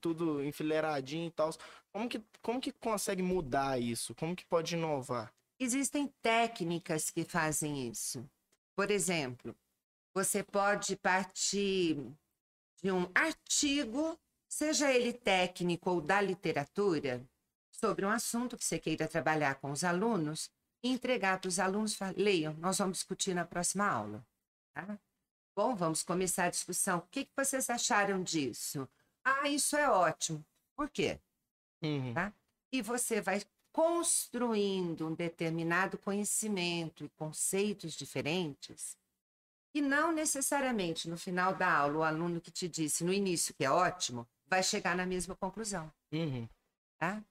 [0.00, 1.50] tudo enfileiradinho e tal.
[1.92, 4.14] Como que, como que consegue mudar isso?
[4.14, 5.32] Como que pode inovar?
[5.58, 8.28] Existem técnicas que fazem isso.
[8.74, 9.56] Por exemplo,
[10.14, 11.96] você pode partir
[12.82, 17.24] de um artigo, seja ele técnico ou da literatura,
[17.72, 20.50] sobre um assunto que você queira trabalhar com os alunos,
[20.82, 24.24] e entregar para os alunos, leiam, nós vamos discutir na próxima aula.
[24.76, 25.00] Tá?
[25.56, 26.98] Bom, vamos começar a discussão.
[26.98, 28.86] O que, que vocês acharam disso?
[29.24, 30.44] Ah, isso é ótimo.
[30.76, 31.18] Por quê?
[31.82, 32.12] Uhum.
[32.12, 32.30] Tá?
[32.70, 38.98] E você vai construindo um determinado conhecimento e conceitos diferentes
[39.74, 43.64] e não necessariamente no final da aula, o aluno que te disse no início que
[43.64, 45.90] é ótimo, vai chegar na mesma conclusão.
[46.12, 46.46] Uhum.
[46.98, 47.24] Tá?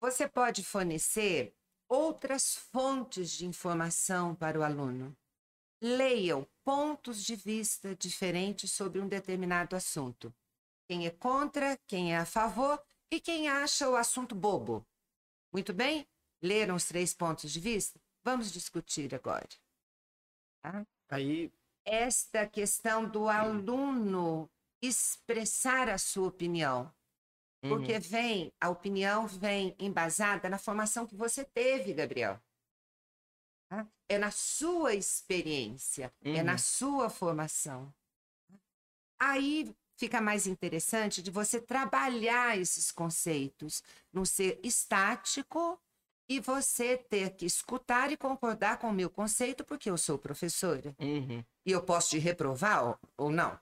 [0.00, 1.54] Você pode fornecer
[1.88, 5.16] outras fontes de informação para o aluno.
[5.84, 10.32] Leiam pontos de vista diferentes sobre um determinado assunto.
[10.88, 14.86] Quem é contra, quem é a favor e quem acha o assunto bobo.
[15.52, 16.06] Muito bem?
[16.40, 18.00] Leram os três pontos de vista?
[18.24, 19.48] Vamos discutir agora.
[20.62, 20.86] Tá?
[21.08, 21.52] Aí.
[21.84, 24.48] Esta questão do aluno
[24.80, 26.94] expressar a sua opinião.
[27.60, 28.00] Porque Uhum.
[28.00, 32.40] vem, a opinião vem embasada na formação que você teve, Gabriel.
[33.72, 33.88] Tá?
[34.06, 36.44] É na sua experiência, é Uhum.
[36.44, 37.90] na sua formação.
[39.18, 43.82] Aí fica mais interessante de você trabalhar esses conceitos,
[44.12, 45.80] não ser estático
[46.28, 50.94] e você ter que escutar e concordar com o meu conceito, porque eu sou professora.
[50.98, 51.42] Uhum.
[51.64, 53.58] E eu posso te reprovar ou- ou não?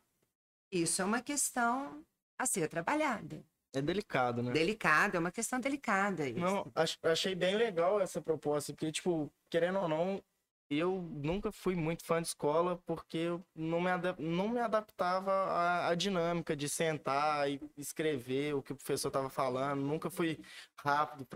[0.72, 2.04] Isso é uma questão
[2.36, 3.44] a ser trabalhada.
[3.72, 4.52] É delicado, né?
[4.52, 6.28] Delicada, é uma questão delicada.
[6.28, 6.38] Isso.
[6.38, 10.22] Não, ach- achei bem legal essa proposta, porque, tipo, querendo ou não,
[10.68, 15.88] eu nunca fui muito fã de escola porque eu não me, não me adaptava à,
[15.88, 19.80] à dinâmica de sentar e escrever o que o professor estava falando.
[19.82, 20.38] Nunca fui
[20.78, 21.26] rápido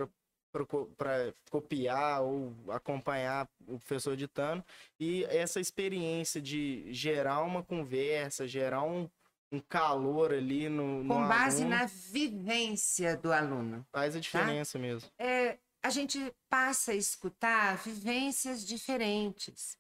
[0.97, 4.65] para copiar ou acompanhar o professor ditando.
[5.01, 9.11] E essa experiência de gerar uma conversa, gerar um,
[9.55, 13.87] um calor ali no, no Com base aluno, na vivência do aluno.
[13.93, 15.09] faz a diferença mesmo.
[15.19, 19.77] É, a gente passa a escutar vivências diferentes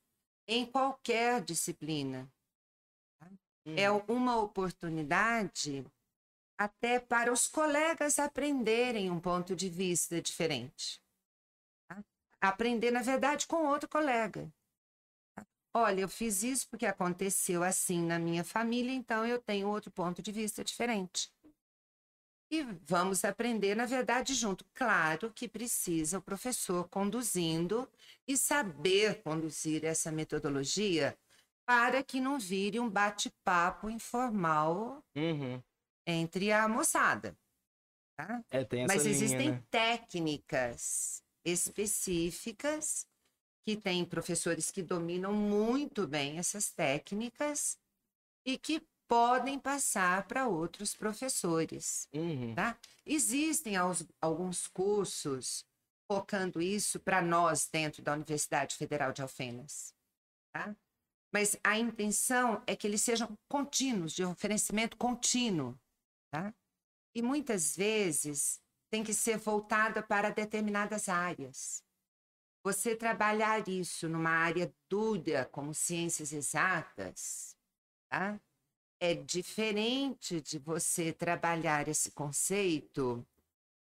[0.48, 2.28] em qualquer disciplina.
[3.76, 4.04] É Uhum.
[4.08, 5.84] uma oportunidade
[6.58, 11.00] até para os colegas aprenderem um ponto de vista diferente.
[11.88, 12.04] tá?
[12.40, 14.52] Aprender, na verdade, com outro colega.
[15.76, 20.22] Olha, eu fiz isso porque aconteceu assim na minha família, então eu tenho outro ponto
[20.22, 21.32] de vista diferente.
[22.48, 24.64] E vamos aprender, na verdade, junto.
[24.72, 27.90] Claro que precisa o professor conduzindo
[28.28, 31.18] e saber conduzir essa metodologia
[31.66, 35.60] para que não vire um bate-papo informal Uhum.
[36.06, 37.36] entre a moçada.
[38.16, 38.44] Tá?
[38.52, 39.62] É, Mas linha, existem né?
[39.70, 43.08] técnicas específicas
[43.64, 47.78] que tem professores que dominam muito bem essas técnicas
[48.46, 52.08] e que podem passar para outros professores.
[52.12, 52.54] Uhum.
[52.54, 52.78] Tá?
[53.06, 55.64] Existem aos- alguns cursos
[56.06, 59.94] focando isso para nós dentro da Universidade Federal de Alfenas.
[60.52, 60.76] Tá?
[61.32, 65.78] Mas a intenção é que eles sejam contínuos, de oferecimento contínuo.
[66.30, 66.54] Tá?
[67.14, 71.82] E muitas vezes tem que ser voltada para determinadas áreas.
[72.64, 77.54] Você trabalhar isso numa área dura, como ciências exatas,
[78.08, 78.40] tá?
[78.98, 83.24] é diferente de você trabalhar esse conceito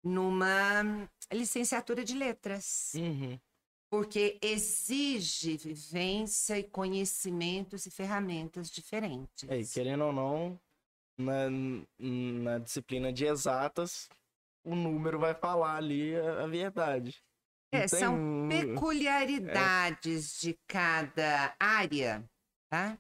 [0.04, 3.40] numa licenciatura de letras, Uhum.
[3.88, 9.48] porque exige vivência e conhecimentos e ferramentas diferentes.
[9.48, 10.60] É, e querendo ou não,
[11.18, 11.50] na,
[12.00, 14.10] na disciplina de exatas,
[14.64, 17.24] o número vai falar ali a, a verdade.
[17.76, 22.24] É, tem são um- peculiaridades de cada área,
[22.70, 22.98] tá?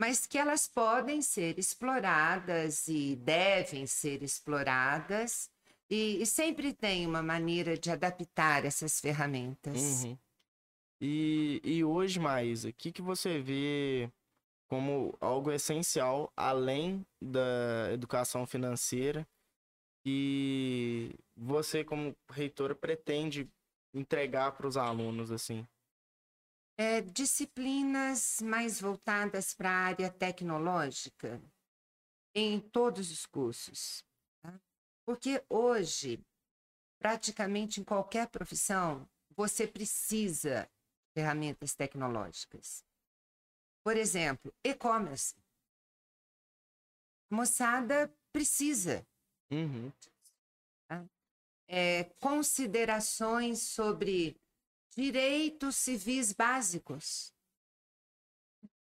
[0.00, 5.48] Mas que elas podem ser exploradas e devem ser exploradas,
[5.88, 10.04] e, e sempre tem uma maneira de adaptar essas ferramentas.
[10.04, 10.18] Uhum.
[11.00, 14.10] E, e hoje, Maísa, o que, que você vê
[14.68, 19.28] como algo essencial, além da educação financeira,
[20.04, 23.48] que você, como reitora, pretende
[23.94, 25.66] entregar para os alunos, assim?
[26.78, 31.40] É, disciplinas mais voltadas para a área tecnológica
[32.34, 34.04] em todos os cursos.
[34.42, 34.58] tá?
[35.04, 36.24] Porque hoje,
[36.98, 42.84] praticamente em qualquer profissão, você precisa de ferramentas tecnológicas.
[43.84, 45.34] Por exemplo, e-commerce.
[47.30, 49.06] Moçada precisa
[49.50, 49.92] Uhum.
[51.72, 54.38] É, considerações sobre
[54.94, 57.32] direitos civis básicos.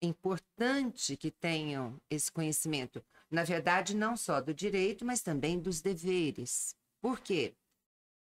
[0.01, 3.05] Importante que tenham esse conhecimento.
[3.29, 6.75] Na verdade, não só do direito, mas também dos deveres.
[6.99, 7.55] Por quê?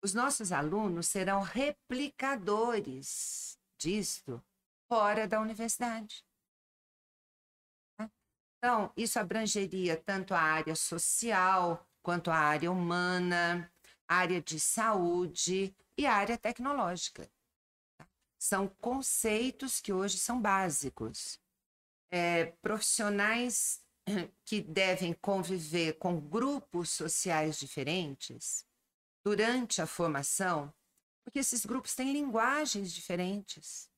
[0.02, 4.42] Os nossos alunos serão replicadores disto
[4.88, 6.24] fora da universidade.
[7.98, 8.10] tá?
[8.56, 13.70] Então, isso abrangeria tanto a área social, quanto a área humana,
[14.10, 17.30] área de saúde e área tecnológica.
[17.96, 18.08] tá?
[18.36, 21.40] São conceitos que hoje são básicos.
[22.10, 23.80] É, profissionais
[24.44, 28.66] que devem conviver com grupos sociais diferentes
[29.24, 30.74] durante a formação,
[31.22, 33.88] porque esses grupos têm linguagens diferentes.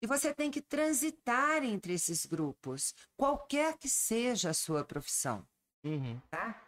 [0.00, 5.44] E você tem que transitar entre esses grupos, qualquer que seja a sua profissão.
[5.82, 6.20] Uhum.
[6.30, 6.63] Tá?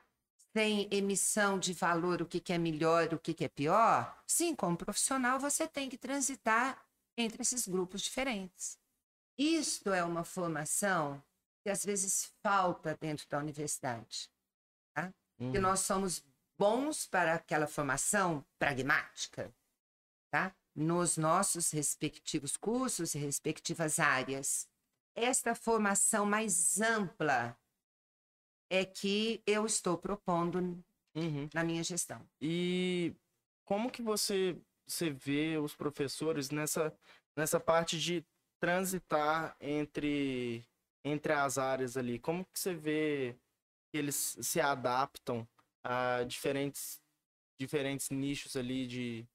[0.56, 4.18] Tem emissão de valor, o que, que é melhor, o que, que é pior.
[4.26, 6.82] Sim, como profissional, você tem que transitar
[7.14, 8.78] entre esses grupos diferentes.
[9.36, 11.22] Isto é uma formação
[11.62, 14.30] que às vezes falta dentro da universidade.
[14.94, 15.12] Tá?
[15.38, 15.52] Uhum.
[15.52, 16.24] Que nós somos
[16.58, 19.54] bons para aquela formação pragmática,
[20.30, 20.56] tá?
[20.74, 24.66] Nos nossos respectivos cursos e respectivas áreas.
[25.14, 27.54] Esta formação mais ampla
[28.70, 30.82] é que eu estou propondo
[31.14, 31.48] Uhum.
[31.54, 32.28] na minha gestão.
[32.40, 33.14] E
[33.64, 36.94] como que você, você vê os professores nessa,
[37.34, 38.24] nessa parte de
[38.60, 40.62] transitar entre,
[41.04, 42.18] entre as áreas ali?
[42.18, 43.34] Como que você vê
[43.90, 45.48] que eles se adaptam
[45.82, 47.00] a diferentes,
[47.58, 49.26] diferentes nichos ali de,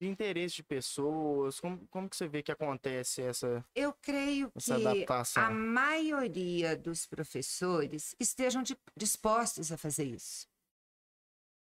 [0.00, 1.60] de, de interesse de pessoas?
[1.60, 5.42] Como, como que você vê que acontece essa, Eu creio essa que adaptação?
[5.42, 10.46] a maioria dos professores estejam di- dispostos a fazer isso.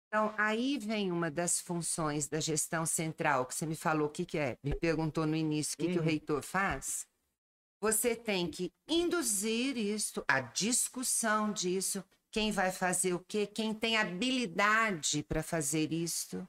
[0.09, 4.24] Então, aí vem uma das funções da gestão central, que você me falou o que,
[4.24, 6.07] que é, me perguntou no início o que, que o Uhum.
[6.09, 7.07] reitor faz.
[7.80, 13.97] Você tem que induzir isso, a discussão disso, quem vai fazer o quê, quem tem
[13.97, 16.49] habilidade para fazer isso,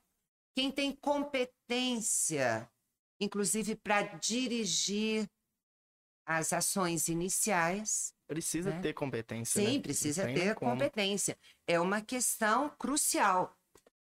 [0.57, 2.67] quem tem competência,
[3.21, 5.29] inclusive para dirigir
[6.25, 8.11] as ações iniciais.
[8.25, 8.81] Precisa né?
[8.81, 9.67] ter competência, né?
[9.67, 10.71] Sim, Não precisa ter como.
[10.71, 11.37] competência.
[11.67, 13.55] É uma questão crucial.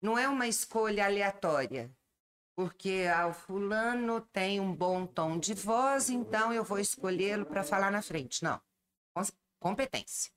[0.02, 1.88] Não é uma escolha aleatória.
[2.56, 7.62] Porque ah, o fulano tem um bom tom de voz, então eu vou escolhê-lo para
[7.62, 8.42] falar na frente.
[8.42, 8.60] Não.
[9.14, 9.22] Com-
[9.60, 10.32] Competência,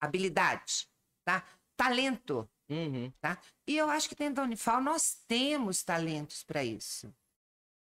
[0.00, 0.88] habilidade,
[1.24, 1.46] tá?
[1.76, 2.50] Talento.
[2.72, 3.12] Uhum.
[3.66, 7.14] E eu acho que dentro da Unifal nós temos talentos para isso.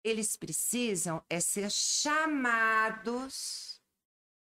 [0.04, 3.80] Eles precisam é ser chamados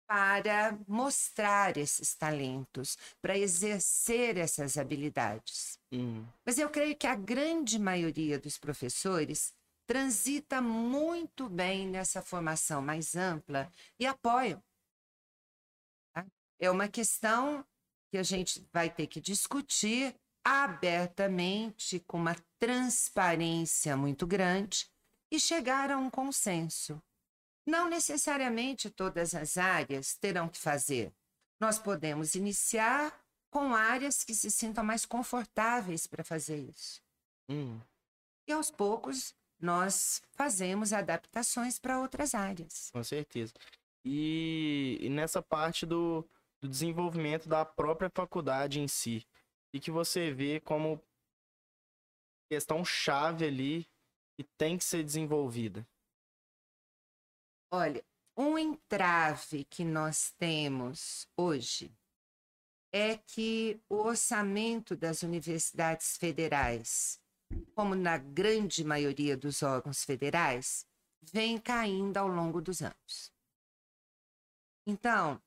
[0.07, 5.79] para mostrar esses talentos, para exercer essas habilidades.
[5.93, 6.27] Uhum.
[6.45, 9.53] Mas eu creio que a grande maioria dos professores
[9.87, 14.63] transita muito bem nessa formação mais ampla e apoiam.
[16.13, 16.27] tá?
[16.61, 17.65] É uma questão
[18.11, 24.89] que a gente vai ter que discutir abertamente, com uma transparência muito grande
[25.31, 27.01] e chegar a um consenso.
[27.67, 31.13] Não necessariamente todas as áreas terão que fazer.
[31.61, 37.01] Nós podemos iniciar com áreas que se sintam mais confortáveis para fazer isso.
[37.49, 37.81] Uhum.
[38.49, 42.91] E aos poucos nós fazemos adaptações para outras áreas.
[42.93, 43.53] Com certeza.
[44.05, 46.27] E, e nessa parte do,
[46.61, 49.27] do desenvolvimento da própria faculdade em si,
[49.73, 51.03] e que você vê como
[52.51, 53.89] questão chave ali
[54.37, 55.87] que tem que ser desenvolvida.
[57.73, 58.05] Olha,
[58.37, 61.95] um entrave que nós temos hoje
[62.93, 67.21] é que o orçamento das universidades federais,
[67.75, 70.85] como na grande maioria dos órgãos federais,
[71.23, 73.33] vem caindo ao longo dos anos.
[74.87, 75.41] Então,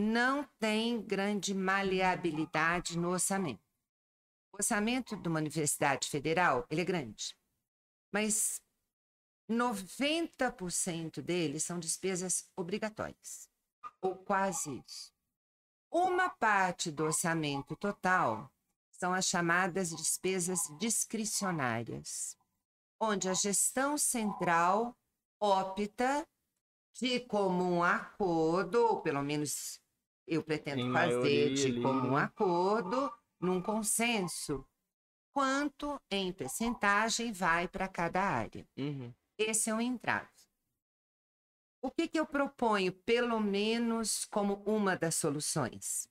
[0.00, 3.62] não tem grande maleabilidade no orçamento.
[4.52, 7.36] O orçamento de uma universidade federal, ele é grande,
[8.12, 8.60] mas
[9.48, 13.48] 90% deles são despesas obrigatórias,
[14.00, 15.12] ou quase isso.
[15.90, 18.50] Uma parte do orçamento total
[18.92, 22.36] são as chamadas despesas discricionárias,
[23.00, 24.96] onde a gestão central
[25.40, 26.26] opta
[26.94, 29.80] de comum acordo, ou pelo menos
[30.30, 32.22] eu pretendo Em fazer maioria de ali, comum né?
[32.22, 34.64] acordo, num consenso,
[35.32, 38.64] quanto em percentagem vai para cada área.
[38.78, 39.12] Uhum.
[39.36, 40.28] Esse é um entrave.
[41.82, 46.06] O que, que eu proponho, pelo menos como uma das soluções?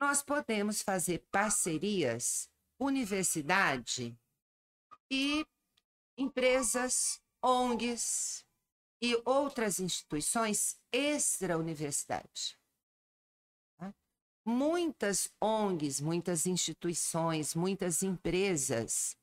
[0.00, 2.48] Nós podemos fazer parcerias,
[2.80, 4.16] universidade
[5.10, 5.44] e
[6.16, 8.46] empresas, ONGs
[9.02, 12.61] e outras instituições extra-universidade.
[14.44, 19.16] Muitas ONGs, muitas instituições, muitas empresas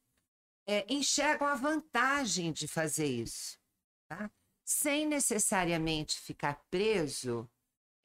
[0.65, 3.59] é, enxergam a vantagem de fazer isso,
[4.07, 4.31] tá?
[4.63, 7.49] sem necessariamente ficar preso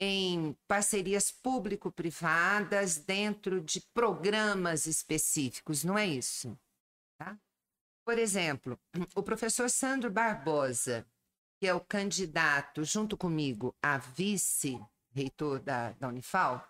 [0.01, 6.59] em parcerias público-privadas dentro de programas específicos, não é isso.
[7.19, 7.39] Tá?
[8.05, 8.79] Por exemplo,
[9.15, 11.07] o professor Sandro Barbosa,
[11.61, 14.81] que é o candidato junto comigo a vice
[15.13, 16.67] reitor da, da Unifal,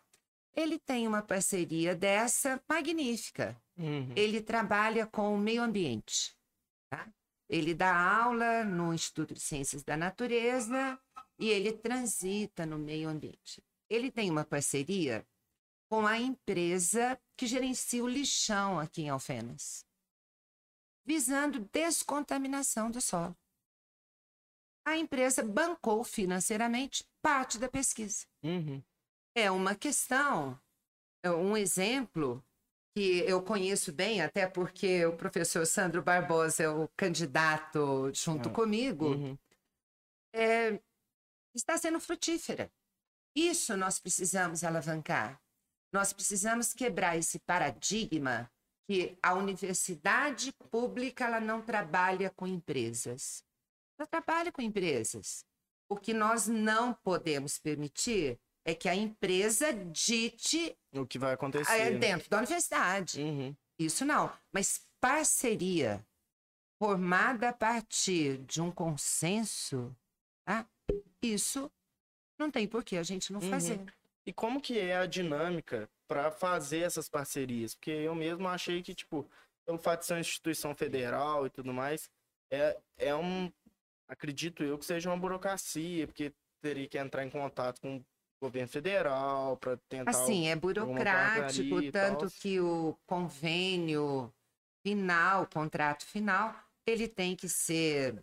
[0.55, 3.61] ele tem uma parceria dessa magnífica.
[3.77, 4.13] Uhum.
[4.17, 6.37] Ele trabalha com o meio ambiente.
[6.91, 7.13] Tá?
[7.49, 10.99] Ele dá aula no Instituto de Ciências da Natureza
[11.39, 13.63] e ele transita no meio ambiente.
[13.91, 15.27] Ele tem uma parceria
[15.89, 19.85] com a empresa que gerencia o lixão aqui em Alfenas,
[21.05, 23.37] visando descontaminação do solo.
[24.87, 28.27] A empresa bancou financeiramente parte da pesquisa.
[28.43, 28.83] Uhum.
[29.35, 30.59] É uma questão,
[31.22, 32.45] é um exemplo
[32.97, 38.53] que eu conheço bem, até porque o professor Sandro Barbosa é o candidato junto Ah,
[38.53, 39.39] comigo, Uhum.
[40.32, 40.80] é,
[41.55, 42.70] está sendo frutífera.
[43.37, 45.41] Isso nós precisamos alavancar.
[45.93, 48.49] Nós precisamos quebrar esse paradigma
[48.89, 53.45] que a universidade pública ela não trabalha com empresas.
[53.99, 55.45] Ela trabalha com empresas.
[55.89, 61.71] O que nós não podemos permitir é que a empresa dite O que vai acontecer.
[61.73, 61.99] é, né?
[61.99, 63.21] dentro da universidade.
[63.21, 63.55] Uhum.
[63.79, 64.33] Isso não.
[64.53, 66.05] Mas parceria
[66.79, 69.95] formada a partir de um consenso,
[70.47, 70.67] tá?
[71.23, 71.71] isso
[72.39, 73.51] não tem por que a gente não Uhum.
[73.51, 73.81] fazer.
[74.27, 77.75] E como que é a dinâmica para fazer essas parcerias?
[77.75, 79.29] Porque eu mesmo achei que, tipo,
[79.67, 82.11] pelo fato de ser uma instituição federal e tudo mais,
[82.51, 83.53] é, é um.
[84.09, 88.03] Acredito eu que seja uma burocracia, porque teria que entrar em contato com
[88.41, 90.11] governo federal para tentar.
[90.11, 94.32] Assim, é burocrático, tanto que o convênio
[94.82, 96.55] final, o contrato final,
[96.87, 98.22] ele tem que ser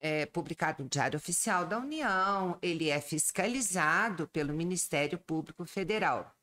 [0.00, 6.34] é, publicado no Diário Oficial da União, ele é fiscalizado pelo Ministério Público Federal.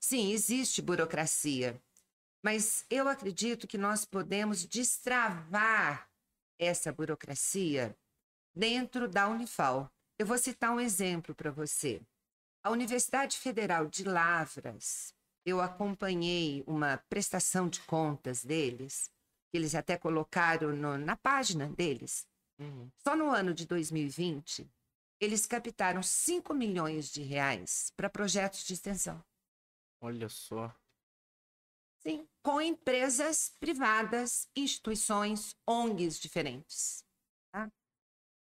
[0.00, 1.80] Sim, existe burocracia,
[2.44, 6.08] mas eu acredito que nós podemos destravar
[6.58, 7.96] essa burocracia
[8.54, 9.90] dentro da Unifal.
[10.18, 12.00] Eu vou citar um exemplo para você.
[12.68, 19.10] A Universidade Federal de Lavras, eu acompanhei uma prestação de contas deles,
[19.50, 22.26] que eles até colocaram no- na página deles.
[22.58, 22.90] Uhum.
[22.98, 24.70] Só no ano de 2020,
[25.18, 29.24] eles captaram 5 milhões de reais para projetos de extensão.
[29.98, 30.70] Olha só.
[32.00, 37.02] Sim, com empresas privadas, instituições, ONGs diferentes.
[37.50, 37.72] tá?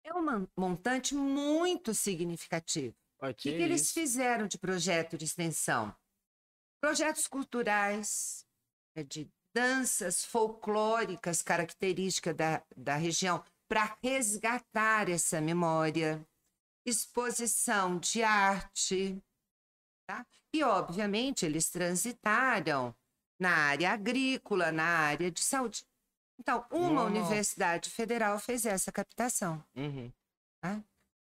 [0.04, 2.96] É um montante muito significativo.
[3.20, 5.96] O que, que eles fizeram de projeto de extensão?
[6.80, 8.46] Projetos culturais,
[8.96, 16.26] é, de danças folclóricas características da, da região, para resgatar essa memória,
[16.86, 19.22] exposição de arte.
[20.08, 20.26] Tá?
[20.54, 22.96] E, obviamente, eles transitaram
[23.40, 25.86] na área agrícola, na área de saúde.
[26.40, 27.08] Então, uma Nossa.
[27.08, 29.64] universidade federal fez essa captação.
[29.76, 30.12] Uhum.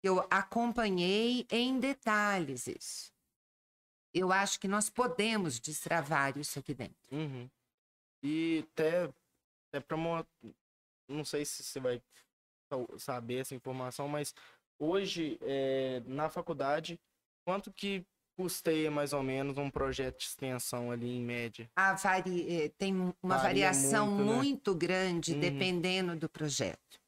[0.06, 3.12] Eu acompanhei em detalhes isso.
[4.14, 6.96] Eu acho que nós podemos destravar isso aqui dentro.
[7.12, 7.50] Uhum.
[8.24, 9.06] E até,
[9.70, 10.24] até pra mo-
[11.10, 12.00] Não sei se você vai
[12.72, 14.34] sa- saber essa informação, mas
[14.80, 17.00] hoje, é, na faculdade,
[17.44, 18.06] quanto que
[18.38, 21.68] custeia mais ou menos um projeto de extensão ali em média?
[21.76, 22.48] A vari...
[22.64, 23.40] eh, Tem uma Varia
[23.72, 24.36] variação muito, né?
[24.36, 25.40] muito grande Uhum.
[25.40, 27.00] dependendo do projeto.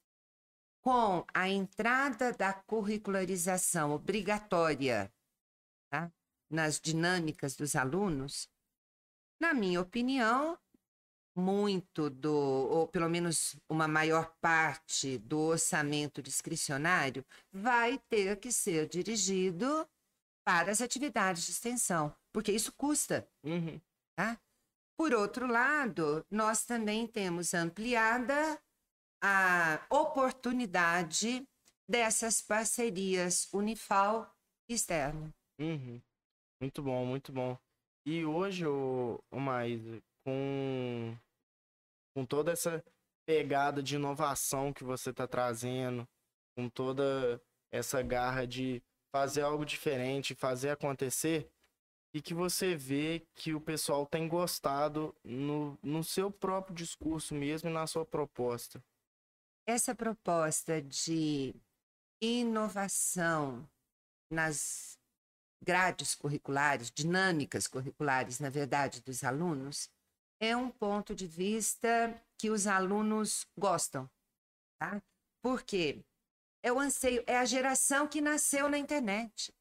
[0.87, 5.11] Com a entrada da curricularização obrigatória
[5.91, 6.09] tá?
[6.49, 8.49] nas dinâmicas dos alunos,
[9.37, 10.57] na minha opinião,
[11.35, 18.87] muito do, ou pelo menos uma maior parte do orçamento discricionário vai ter que ser
[18.87, 19.85] dirigido
[20.45, 23.27] para as atividades de extensão, porque isso custa.
[23.43, 23.81] Uhum.
[24.97, 28.57] Por outro lado, nós também temos ampliada
[29.21, 31.43] a oportunidade
[31.89, 34.29] dessas parcerias Unifal
[34.69, 35.33] e externa.
[35.59, 36.01] Uhum.
[36.61, 37.57] Muito bom, muito bom.
[38.05, 41.15] E hoje, o, o Maísa, com,
[42.15, 42.83] com toda essa
[43.27, 46.07] pegada de inovação que você está trazendo,
[46.55, 47.41] com toda
[47.71, 51.49] essa garra de fazer algo diferente, fazer acontecer,
[52.13, 57.69] e que você vê que o pessoal tem gostado no, no seu próprio discurso mesmo
[57.69, 58.81] e na sua proposta.
[59.67, 61.53] Essa proposta de
[62.21, 63.69] inovação
[64.31, 64.97] nas
[65.61, 69.89] grades curriculares, dinâmicas curriculares, na verdade, dos alunos,
[70.39, 71.89] é um ponto de vista
[72.39, 74.09] que os alunos gostam,
[74.79, 75.01] tá?
[75.43, 76.01] Por quê?
[76.63, 79.53] É o anseio, é a geração que nasceu na internet.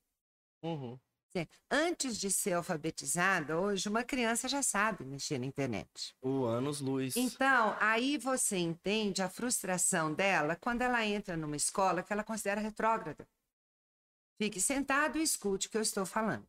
[0.63, 0.99] Uhum.
[1.37, 6.17] Dizer, Antes de ser alfabetizada, hoje uma criança já sabe mexer na internet.
[6.23, 7.15] O Anos Luz.
[7.15, 12.61] Então, aí você entende a frustração dela quando ela entra numa escola que ela considera
[12.61, 13.29] retrógrada.
[14.41, 16.49] Fique sentado e escute o que eu estou falando.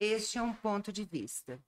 [0.00, 1.62] Este é um ponto de vista.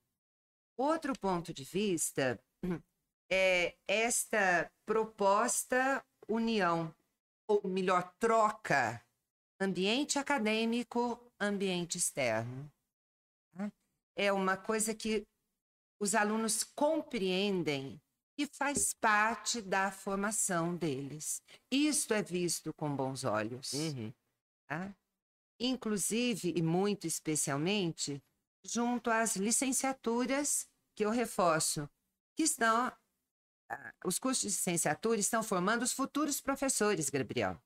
[0.75, 2.39] Outro ponto de vista
[3.31, 6.95] é esta proposta união,
[7.47, 9.03] ou melhor, troca,
[9.59, 12.71] ambiente acadêmico, ambiente externo.
[13.55, 13.71] Tá?
[14.15, 15.25] É uma coisa que
[15.99, 18.01] os alunos compreendem
[18.37, 21.41] e faz parte da formação deles.
[21.69, 23.73] Isto é visto com bons olhos.
[23.73, 24.13] Uhum.
[24.67, 24.95] Tá?
[25.59, 28.23] Inclusive, e muito especialmente,
[28.63, 31.89] junto às licenciaturas, que eu reforço,
[32.35, 32.91] que estão.
[34.05, 37.61] Os cursos de licenciatura estão formando os futuros professores, Gabriel.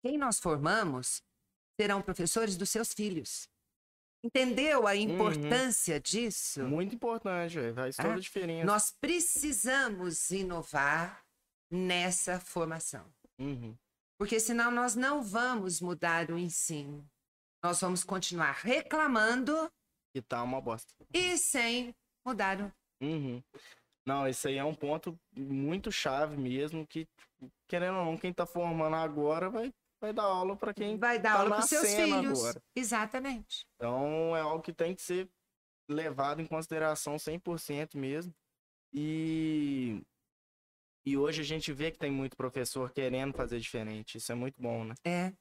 [0.00, 1.22] Quem nós formamos
[1.80, 3.48] serão professores dos seus filhos.
[4.24, 4.96] Entendeu a Uhum.
[4.96, 6.62] importância disso?
[6.64, 7.74] Muito importante, velho.
[7.74, 8.64] Faz toda Ah, a diferença.
[8.64, 11.22] Nós precisamos inovar
[11.70, 13.04] nessa formação.
[13.38, 13.76] Uhum.
[14.18, 17.04] Porque senão nós não vamos mudar o ensino.
[17.62, 19.70] Nós vamos continuar reclamando
[20.14, 20.94] E tá uma bosta.
[21.12, 21.94] e sem
[22.26, 22.72] mudar o.
[23.02, 23.42] Uhum.
[24.06, 27.06] Não, esse aí é um ponto muito chave mesmo, que,
[27.68, 29.72] querendo ou não, quem tá formando agora vai,
[30.04, 32.40] vai dar aula para quem Vai dar tá aula para os seus filhos.
[32.40, 32.62] agora.
[32.76, 33.66] Exatamente.
[33.76, 35.28] Então é algo que tem que ser
[35.88, 38.34] levado em consideração 100% mesmo.
[38.92, 40.02] E,
[41.06, 44.18] e hoje a gente vê que tem muito professor querendo fazer diferente.
[44.18, 44.94] Isso é muito bom, né?
[45.04, 45.32] É.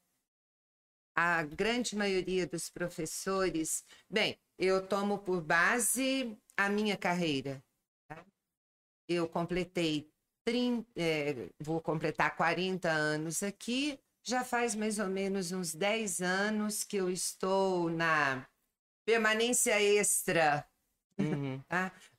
[1.16, 3.86] A grande maioria dos professores.
[4.10, 7.64] Bem, eu tomo por base a minha carreira.
[8.10, 8.26] tá?
[9.08, 10.10] Eu completei
[10.46, 14.00] 30, é, vou completar 40 anos aqui.
[14.26, 18.48] Já faz mais ou menos uns 10 anos que eu estou na
[19.06, 20.68] permanência extra
[21.20, 21.62] Uhum.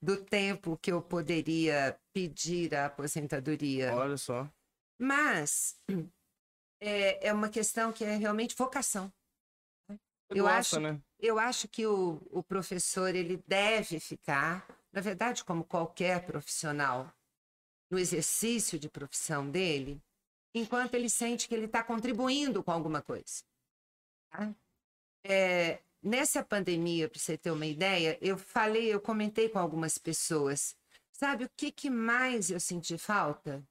[0.00, 3.92] do tempo que eu poderia pedir a aposentadoria.
[3.92, 4.48] Olha só.
[5.00, 5.80] Mas
[6.80, 9.12] é, é uma questão que é realmente vocação.
[9.90, 11.00] Você Eu gosta, acho- né?
[11.18, 17.12] Eu acho que o, o professor ele deve ficar, na verdade, como qualquer profissional,
[17.90, 20.00] no exercício de profissão dele,
[20.54, 23.42] enquanto ele sente que ele está contribuindo com alguma coisa.
[24.30, 24.54] tá?
[25.24, 30.76] É, nessa pandemia, para você ter uma ideia, eu falei, eu comentei com algumas pessoas.
[31.12, 33.62] Sabe o que, que mais eu senti falta?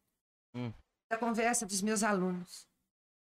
[0.55, 0.73] Hum.
[1.09, 2.67] Da conversa dos meus alunos.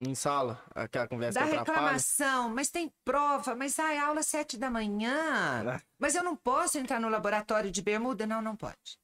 [0.03, 5.77] Em sala, aquela conversa Da reclamação, mas tem prova, mas ai, aula sete da manhã.
[5.77, 5.83] É.
[5.99, 8.27] Mas eu não posso entrar no laboratório de bermuda?
[8.27, 8.99] Não, não pode.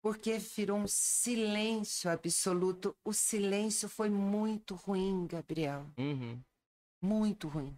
[0.00, 2.96] Porque virou um silêncio absoluto.
[3.04, 5.86] O silêncio foi muito ruim, Gabriel.
[5.98, 6.40] Uhum.
[7.02, 7.76] Muito ruim.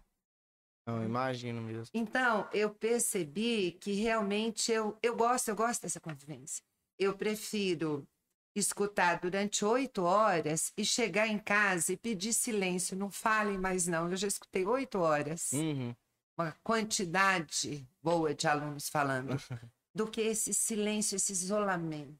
[0.85, 1.87] Não, imagino mesmo.
[1.93, 6.63] Então, eu percebi que realmente eu, eu gosto, eu gosto dessa convivência.
[6.97, 8.07] Eu prefiro
[8.55, 12.97] escutar durante oito horas e chegar em casa e pedir silêncio.
[12.97, 14.09] Não falem mais, não.
[14.09, 15.51] Eu já escutei oito horas.
[15.53, 15.95] Uhum.
[16.37, 19.35] Uma quantidade boa de alunos falando.
[19.93, 22.17] Do que esse silêncio, esse isolamento.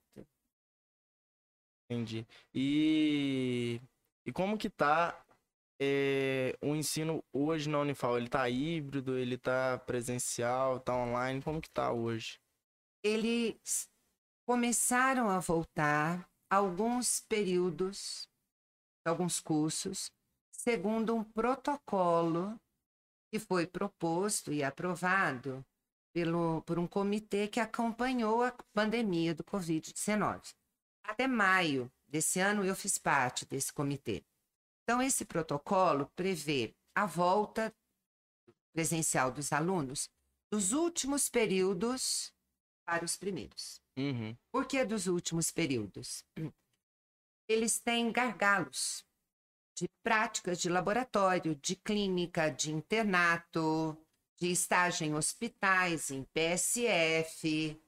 [1.89, 2.25] Entendi.
[2.53, 3.81] E,
[4.25, 5.25] e como que tá
[5.81, 8.17] é, o ensino hoje na Unifal?
[8.17, 11.41] Ele tá híbrido, ele tá presencial, tá online?
[11.41, 12.39] Como que tá hoje?
[13.03, 13.89] Eles
[14.45, 18.27] começaram a voltar alguns períodos,
[19.05, 20.11] alguns cursos,
[20.51, 22.57] segundo um protocolo
[23.33, 25.65] que foi proposto e aprovado
[26.13, 30.53] pelo, por um comitê que acompanhou a pandemia do Covid-19.
[31.03, 34.23] Até maio desse ano, eu fiz parte desse comitê.
[34.83, 37.73] Então, esse protocolo prevê a volta
[38.73, 40.09] presencial dos alunos
[40.51, 42.33] dos últimos períodos
[42.85, 43.81] para os primeiros.
[43.97, 44.35] Uhum.
[44.51, 46.25] Por que dos últimos períodos?
[47.47, 49.05] Eles têm gargalos
[49.77, 53.97] de práticas de laboratório, de clínica, de internato,
[54.41, 57.79] de estágio em hospitais, em PSF,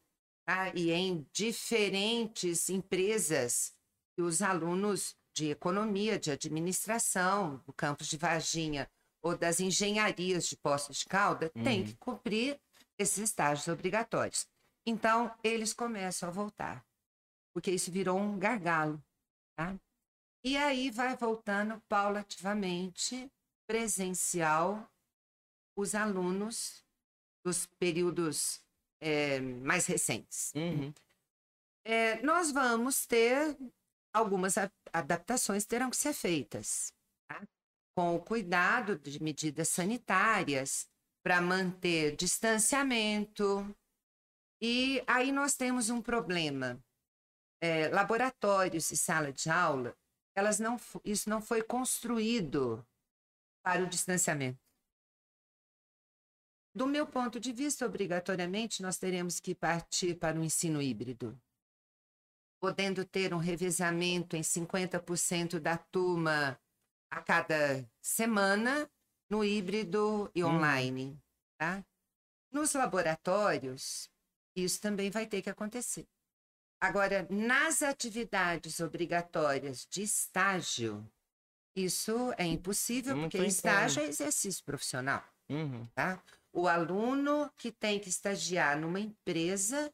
[0.46, 0.72] tá?
[0.76, 3.74] e em diferentes empresas
[4.16, 8.88] que os alunos de economia, de administração, do campus de Varginha
[9.24, 11.86] ou das engenharias de Poços de Calda, têm Uhum.
[11.88, 12.62] que cumprir
[13.00, 14.46] esses estágios obrigatórios.
[14.86, 16.86] Então, eles começam a voltar,
[17.52, 19.04] porque isso virou um gargalo.
[19.58, 19.76] Tá?
[20.44, 23.32] E aí vai voltando paulativamente,
[23.66, 24.88] presencial,
[25.76, 26.84] os alunos
[27.44, 28.62] dos períodos
[29.02, 30.54] eh, mais recentes.
[30.56, 30.94] Uhum.
[31.86, 33.58] É, nós vamos ter
[34.14, 34.56] algumas
[34.94, 36.94] adaptações terão que ser feitas,
[37.28, 37.42] tá?
[37.96, 40.88] com o cuidado de medidas sanitárias
[41.24, 43.76] para manter distanciamento.
[44.62, 46.82] E aí nós temos um problema.
[47.62, 49.96] É, laboratórios e sala de aula,
[50.36, 52.86] elas não, isso não foi construído
[53.64, 54.60] para o distanciamento.
[56.76, 61.40] Do meu ponto de vista, obrigatoriamente, nós teremos que partir para o ensino híbrido,
[62.60, 66.60] podendo ter um revezamento em 50% da turma
[67.12, 68.90] a cada semana
[69.30, 70.56] no híbrido e Uhum.
[70.56, 71.22] online.
[71.60, 71.86] Tá?
[72.52, 74.10] Nos laboratórios,
[74.56, 76.08] isso também vai ter que acontecer.
[76.82, 81.08] Agora, nas atividades obrigatórias de estágio,
[81.76, 85.24] isso é impossível, Não porque estágio é exercício profissional.
[85.50, 85.86] Uhum.
[85.96, 86.22] Tá?
[86.54, 89.92] O aluno que tem que estagiar numa empresa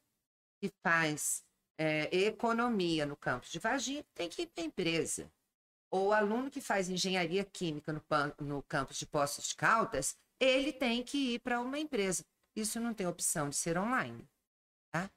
[0.61, 1.41] que faz
[1.77, 5.31] é, economia no campus de Varginha tem que ir para a empresa.
[5.89, 8.03] Ou o aluno que faz engenharia química no,
[8.45, 12.25] no campus de Poços de Caldas, ele tem que ir para uma empresa.
[12.53, 14.27] Isso não tem opção de ser online.
[14.91, 15.09] Tá?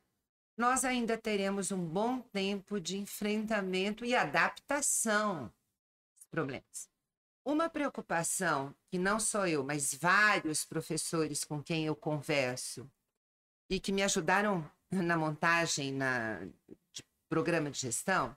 [0.56, 5.52] Nós ainda teremos um bom tempo de enfrentamento e adaptação
[6.14, 6.91] aos problemas.
[7.44, 12.88] Uma preocupação que não só eu, mas vários professores com quem eu converso
[13.68, 16.38] e que me ajudaram na montagem na,
[16.92, 18.36] de programa de gestão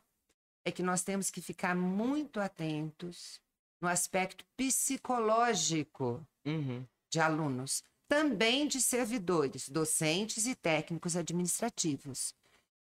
[0.65, 3.39] é que nós temos que ficar muito atentos
[3.79, 6.85] no aspecto psicológico Uhum.
[7.09, 12.35] de alunos, também de servidores, docentes e técnicos administrativos.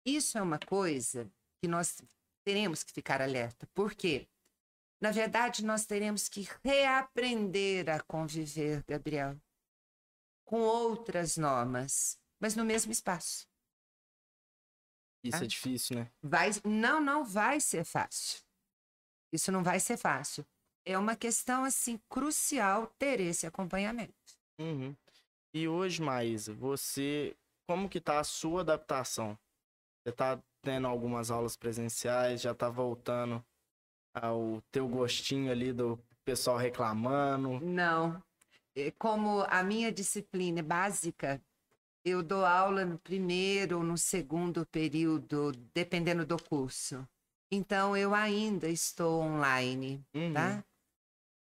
[0.07, 2.01] Isso é uma coisa que nós
[2.45, 3.67] teremos que ficar alerta.
[3.75, 4.27] Por quê?
[5.03, 9.37] Na verdade, nós teremos que reaprender a conviver, Gabriel,
[10.47, 13.49] com outras normas, mas no mesmo espaço.
[15.25, 15.45] Isso Ah.
[15.45, 16.13] é difícil, né?
[16.23, 18.45] Vai, não, não vai ser fácil.
[19.33, 20.47] Isso não vai ser fácil.
[20.87, 24.15] É uma questão assim crucial ter esse acompanhamento.
[24.61, 24.97] Uhum.
[25.53, 27.37] E hoje, Maísa, você,
[27.69, 29.37] como que tá a sua adaptação?
[30.05, 33.45] Você tá tendo algumas aulas presenciais, já tá voltando
[34.15, 37.61] ao teu gostinho ali do pessoal reclamando?
[37.61, 38.23] Não.
[38.75, 41.41] É, Como a minha disciplina é básica,
[42.05, 47.07] eu dou aula no primeiro ou no segundo período, dependendo do curso.
[47.51, 50.33] Então, eu ainda estou online, Uhum.
[50.33, 50.65] tá?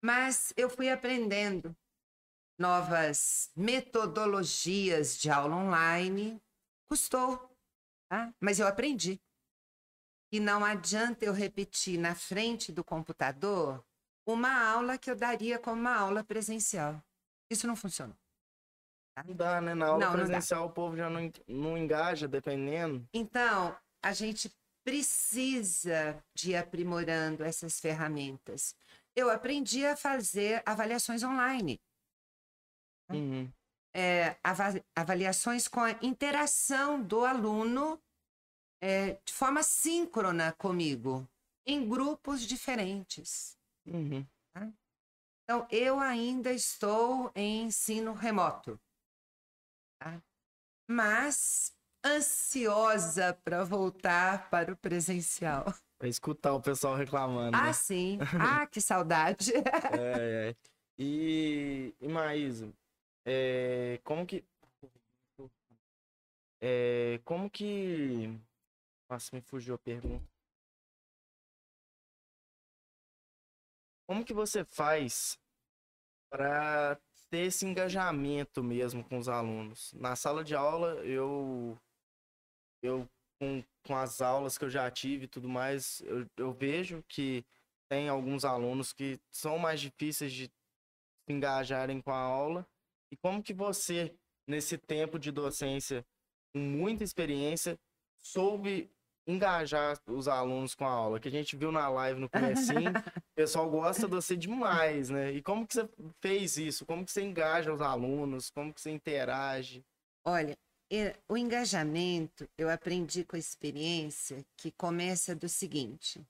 [0.01, 1.75] Mas eu fui aprendendo
[2.57, 6.41] novas metodologias de aula online.
[6.87, 7.37] Custou,
[8.09, 8.33] tá?
[8.41, 9.19] Mas eu aprendi.
[10.31, 13.83] E não adianta eu repetir na frente do computador
[14.27, 17.01] uma aula que eu daria como uma aula presencial.
[17.51, 18.15] Isso não funciona.
[19.25, 19.73] Não dá, né?
[19.73, 23.07] Na aula Não, não presencial o povo já não, não engaja, dependendo.
[23.13, 24.51] Então, a gente
[24.83, 28.75] precisa de ir aprimorando essas ferramentas.
[29.15, 31.81] Eu aprendi a fazer avaliações online,
[33.11, 33.51] Uhum.
[33.93, 37.99] é, ava- avaliações com a interação do aluno
[38.81, 41.27] é, de forma síncrona comigo,
[41.65, 43.57] em grupos diferentes.
[43.85, 44.25] Uhum.
[45.43, 48.79] Então, eu ainda estou em ensino remoto,
[49.99, 50.21] tá?
[50.87, 51.75] mas
[52.05, 55.73] ansiosa para voltar para o presencial.
[55.99, 57.57] Pra escutar o pessoal reclamando.
[57.57, 57.63] né?
[57.69, 58.17] Ah, sim.
[58.39, 59.51] Ah, que saudade.
[59.55, 60.55] É, é.
[60.97, 62.71] E, e Maísa,
[63.25, 64.45] é, como que.
[66.61, 68.39] É, como que.
[69.09, 70.29] Nossa, me fugiu a pergunta.
[74.07, 75.39] Como que você faz
[76.31, 76.95] para
[77.31, 79.93] ter esse engajamento mesmo com os alunos?
[79.93, 81.77] Na sala de aula, eu.
[82.81, 83.09] Eu,
[83.41, 87.43] com, com as aulas que eu já tive e tudo mais, eu, eu vejo que
[87.89, 92.65] tem alguns alunos que são mais difíceis de se engajarem com a aula.
[93.11, 94.15] E como que você,
[94.47, 96.05] nesse tempo de docência,
[96.53, 97.77] com muita experiência,
[98.17, 98.89] soube
[99.29, 101.19] engajar os alunos com a aula?
[101.19, 105.31] Que a gente viu na live no comecinho, o pessoal gosta de você demais, né?
[105.31, 105.89] E como que você
[106.21, 106.85] fez isso?
[106.85, 108.49] Como que você engaja os alunos?
[108.49, 109.83] Como que você interage?
[110.25, 110.57] Olha,
[110.91, 116.21] e- o engajamento eu aprendi com a experiência que começa do seguinte: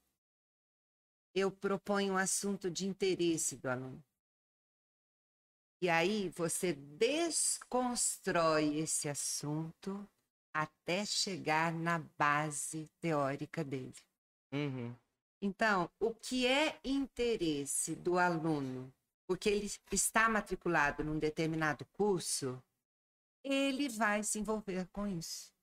[1.34, 4.04] eu proponho um assunto de interesse do aluno.
[5.82, 10.06] E aí você desconstrói esse assunto
[10.54, 13.94] até chegar na base teórica dele.
[14.52, 14.96] Uhum.
[15.42, 18.94] Então, o que é interesse do aluno,
[19.26, 22.62] porque ele está matriculado num determinado curso,
[23.44, 25.54] ele vai se envolver com isso.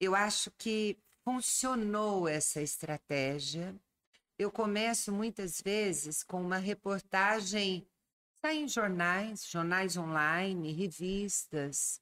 [0.00, 3.74] Eu acho que funcionou essa estratégia.
[4.36, 7.86] Eu começo muitas vezes com uma reportagem,
[8.44, 12.01] sai em jornais, jornais online, revistas,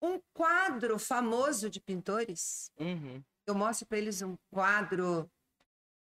[0.00, 3.22] um quadro famoso de pintores Uhum.
[3.46, 5.30] eu mostro para eles um quadro.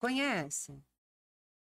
[0.01, 0.83] Conhecem?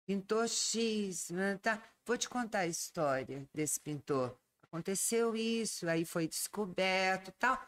[0.08, 1.82] pintor X, né, tá?
[2.06, 4.34] Vou te contar a história desse pintor.
[4.62, 7.60] Aconteceu isso, aí foi descoberto, tal.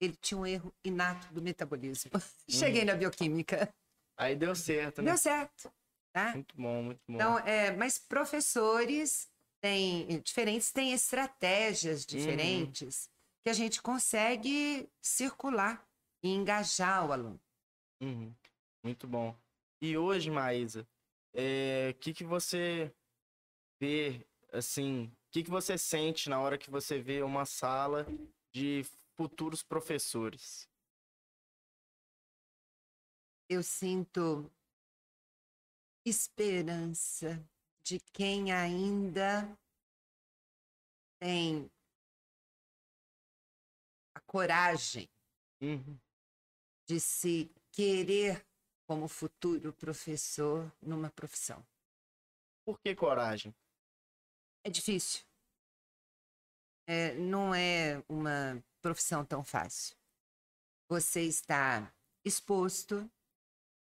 [0.00, 2.10] Ele tinha um erro inato do metabolismo.
[2.50, 3.72] Cheguei na bioquímica.
[4.18, 5.10] Aí deu certo, né?
[5.12, 5.72] Deu certo,
[6.12, 6.32] tá?
[6.32, 7.14] Muito bom, muito bom.
[7.14, 9.28] Então, é, mas professores
[9.60, 13.08] têm diferentes, têm estratégias diferentes
[13.46, 15.88] que a gente consegue circular
[16.20, 17.40] e engajar o aluno.
[18.02, 18.34] Uhum.
[18.82, 19.38] Muito bom.
[19.80, 20.84] E hoje, Maísa,
[21.32, 22.92] o que, que você
[23.80, 28.04] vê, assim, o que, que você sente na hora que você vê uma sala
[28.52, 28.84] de
[29.16, 30.68] futuros professores?
[33.48, 34.50] Eu sinto
[36.04, 37.48] esperança
[37.84, 39.56] de quem ainda
[41.20, 41.70] tem
[44.26, 45.08] coragem
[45.60, 45.98] Uhum.
[46.86, 48.46] de se querer
[48.86, 51.66] como futuro professor numa profissão.
[52.64, 53.54] Por que coragem?
[54.64, 55.24] É difícil.
[56.86, 59.96] É, não é uma profissão tão fácil.
[60.88, 61.92] Você está
[62.24, 63.10] exposto,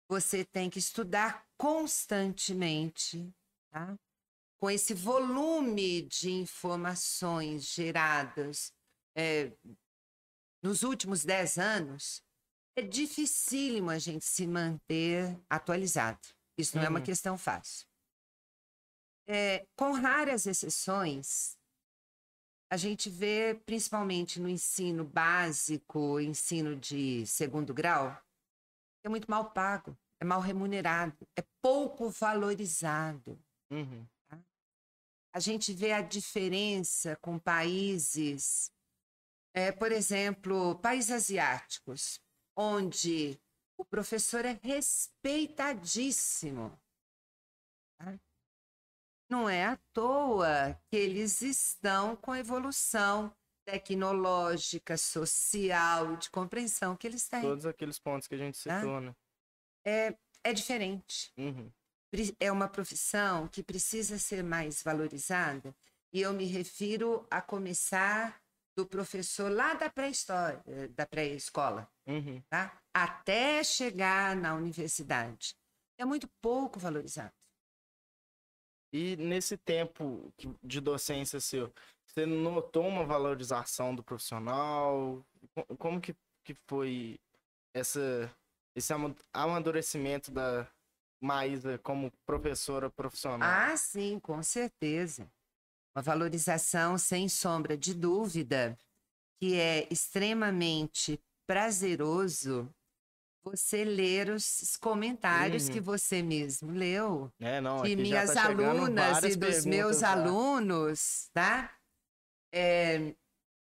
[0.07, 3.33] você tem que estudar constantemente,
[3.71, 3.97] tá?
[4.59, 8.73] com esse volume de informações geradas
[9.13, 9.51] é,
[10.63, 12.23] nos últimos dez anos,
[12.75, 16.27] é dificílimo a gente se manter atualizado.
[16.57, 17.05] Isso não é uma Uhum.
[17.05, 17.85] questão fácil.
[19.27, 21.57] É, com raras exceções,
[22.71, 28.17] a gente vê, principalmente no ensino básico, ensino de segundo grau,
[29.05, 33.39] é muito mal pago, é mal remunerado, é pouco valorizado.
[33.71, 34.07] Uhum.
[35.35, 38.71] A gente vê a diferença com países,
[39.53, 42.19] é, por exemplo, países asiáticos,
[42.57, 43.39] onde
[43.77, 46.77] o professor é respeitadíssimo.
[47.97, 48.19] tá?
[49.29, 53.35] Não é à toa que eles estão com a evolução
[53.65, 57.41] tecnológica, social, de compreensão que eles têm.
[57.41, 58.79] Todos aqueles pontos que a gente Tá.
[58.79, 59.15] citou, né?
[59.85, 61.71] É, é diferente Uhum.
[62.39, 65.73] é uma profissão que precisa ser mais valorizada,
[66.11, 68.42] e eu me refiro a começar
[68.75, 72.41] do professor lá da pré-história, da pré-escola, Uhum.
[72.49, 72.81] tá?
[72.93, 75.55] Até chegar na universidade.
[75.97, 77.31] É muito pouco valorizado.
[78.91, 81.73] E nesse tempo de docência seu,
[82.05, 85.25] você notou uma valorização do profissional?
[85.55, 86.15] Co- Como que,
[86.45, 87.19] que foi
[87.75, 87.99] essa,
[88.75, 90.67] esse ama- amadurecimento da
[91.21, 93.49] Maísa como professora profissional?
[93.49, 95.27] Ah, sim, com certeza.
[95.95, 98.77] Uma valorização sem sombra de dúvida,
[99.39, 102.73] que é extremamente prazeroso
[103.43, 105.73] você ler os comentários Uhum.
[105.73, 107.31] que você mesmo leu.
[107.39, 110.13] É, não, de minhas tá alunas e dos meus já.
[110.13, 111.77] alunos, tá?
[112.53, 113.13] É,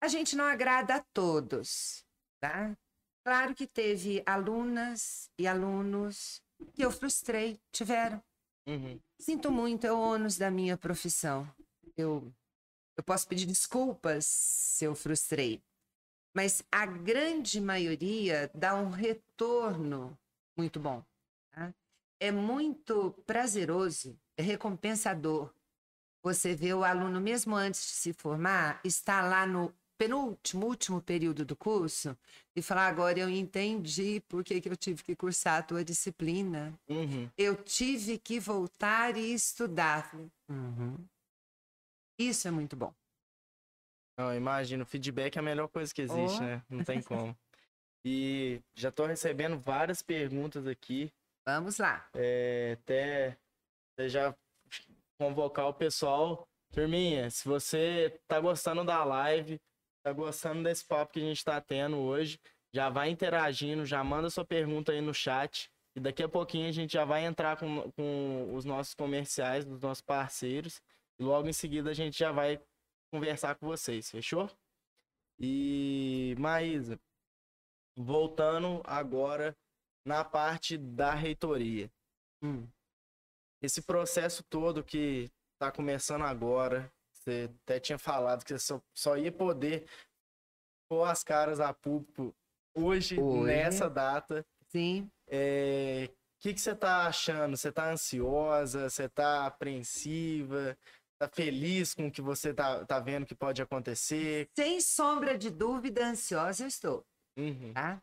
[0.03, 2.05] a gente não agrada a todos,
[2.41, 2.77] tá?
[3.27, 6.43] Claro que teve alunas e alunos
[6.75, 8.23] que eu frustrei, tiveram.
[8.69, 9.01] Uhum.
[9.19, 11.51] Sinto muito, é o ônus da minha profissão.
[11.97, 12.33] Eu,
[12.97, 15.63] eu posso pedir desculpas se eu frustrei,
[16.35, 20.19] mas a grande maioria dá um retorno
[20.57, 21.05] muito bom.
[21.53, 21.73] tá?
[22.21, 25.53] É muito prazeroso, é recompensador.
[26.23, 31.45] Você vê o aluno, mesmo antes de se formar, está lá no penúltimo, último período
[31.45, 32.17] do curso
[32.57, 36.79] e falar: agora eu entendi por que, que eu tive que cursar a tua disciplina
[36.89, 37.31] Uhum.
[37.37, 40.13] eu tive que voltar e estudar.
[40.49, 40.97] "Uhum."
[42.19, 42.95] Isso é muito bom.
[44.19, 46.45] Não, imagino, feedback é a melhor coisa que existe, Oh.
[46.45, 46.63] né?
[46.69, 47.37] Não tem como.
[48.07, 51.13] E já tô recebendo várias perguntas aqui.
[51.47, 52.09] Vamos lá.
[52.15, 53.37] É, até,
[53.93, 54.35] até já
[55.19, 56.47] convocar o pessoal.
[56.73, 59.61] Turminha, se você tá gostando da live,
[60.05, 62.39] tá gostando desse papo que a gente tá tendo hoje,
[62.75, 65.71] já vai interagindo, já manda sua pergunta aí no chat.
[65.97, 69.81] E daqui a pouquinho a gente já vai entrar com, com os nossos comerciais, dos
[69.81, 70.81] nossos parceiros.
[71.19, 72.61] E logo em seguida a gente já vai
[73.13, 74.51] conversar com vocês, fechou?
[75.39, 76.99] E, Maísa,
[77.97, 79.57] voltando agora
[80.07, 81.91] na parte da reitoria.
[82.43, 82.69] Hum.
[83.63, 89.17] Esse processo todo que tá começando agora, você até tinha falado que você só, só
[89.17, 89.89] ia poder
[90.89, 92.35] pôr as caras a público
[92.77, 93.47] hoje, Hoje.
[93.47, 94.45] nessa data.
[94.69, 95.11] Sim.
[95.29, 97.57] É, O que, que você tá achando?
[97.57, 98.91] Você tá ansiosa?
[98.91, 100.77] Você tá apreensiva?
[101.19, 104.49] Tá feliz com o que você tá, tá vendo que pode acontecer?
[104.57, 107.07] Sem sombra de dúvida, ansiosa eu estou,
[107.37, 107.73] Uhum.
[107.73, 108.03] tá?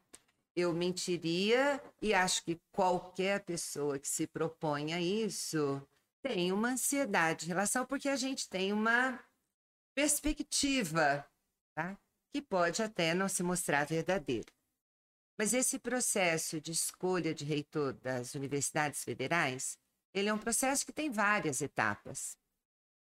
[0.56, 5.82] Eu mentiria e acho que qualquer pessoa que se propõe a isso
[6.22, 9.20] tem uma ansiedade em relação, porque a gente tem uma
[9.96, 11.26] perspectiva,
[11.76, 11.98] tá?
[12.34, 14.52] que pode até não se mostrar verdadeira.
[15.38, 19.78] Mas esse processo de escolha de reitor das universidades federais,
[20.14, 22.38] ele é um processo que tem várias etapas.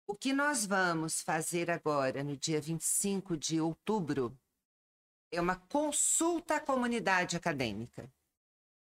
[0.06, 4.38] O que nós vamos fazer agora, no dia 25 de outubro,
[5.32, 8.12] é uma consulta à comunidade acadêmica,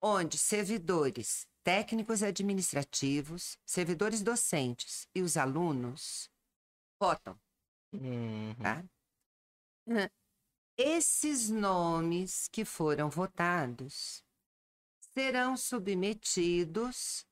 [0.01, 6.31] onde servidores técnicos administrativos, servidores docentes e os alunos
[7.01, 7.39] votam.
[7.93, 8.55] Uhum.
[8.63, 8.85] Tá?
[10.77, 14.23] Esses nomes que foram votados
[15.13, 17.27] serão submetidos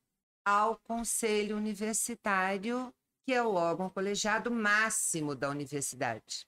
[0.44, 2.92] ao Conselho Universitário,
[3.24, 6.46] que é o órgão colegiado máximo da universidade,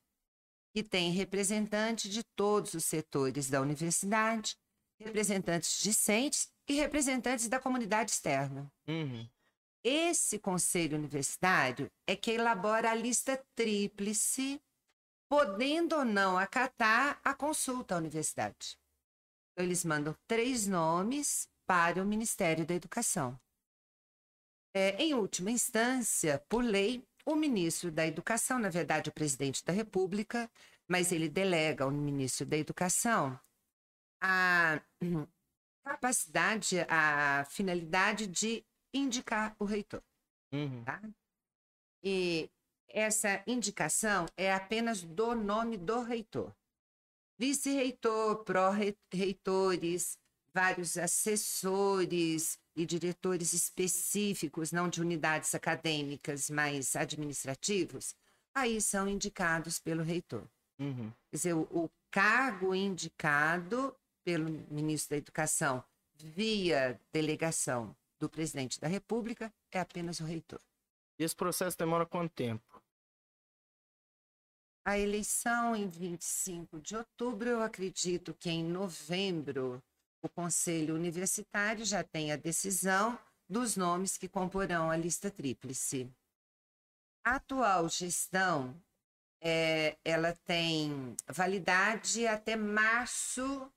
[0.75, 4.57] que tem representantes de todos os setores da universidade,
[5.01, 8.71] representantes discentes e representantes da comunidade externa.
[8.87, 9.29] Uhum.
[9.83, 14.61] Esse conselho universitário é que elabora a lista tríplice,
[15.29, 18.77] podendo ou não acatar a consulta à universidade.
[19.53, 23.39] Então, eles mandam três nomes para o Ministério da Educação.
[24.79, 29.73] É, em última instância, por lei, o ministro da Educação, na verdade, o presidente da
[29.73, 30.51] República,
[30.87, 33.41] mas ele delega ao ministro da Educação
[34.21, 34.79] a
[35.83, 40.03] capacidade, a finalidade de indicar o reitor.
[40.53, 40.85] Uhum.
[40.85, 41.01] Tá?
[42.05, 42.51] E
[42.87, 46.55] essa indicação é apenas do nome do reitor.
[47.39, 50.19] Vice-reitor, pró-reitores,
[50.53, 58.15] vários assessores e diretores específicos, não de unidades acadêmicas, mas administrativos,
[58.55, 60.47] aí são indicados pelo reitor.
[60.79, 61.11] Uhum.
[61.31, 65.83] Quer dizer, o, o cargo indicado pelo ministro da Educação
[66.15, 70.61] via delegação do presidente da República é apenas o reitor.
[71.19, 72.83] E esse processo demora quanto tempo?
[74.85, 79.83] A eleição em 25 de outubro, eu acredito que em novembro
[80.27, 83.19] o Conselho Universitário já tem a decisão
[83.49, 86.13] dos nomes que comporão a lista tríplice.
[87.25, 88.81] A atual gestão,
[89.41, 93.73] é, ela tem validade até março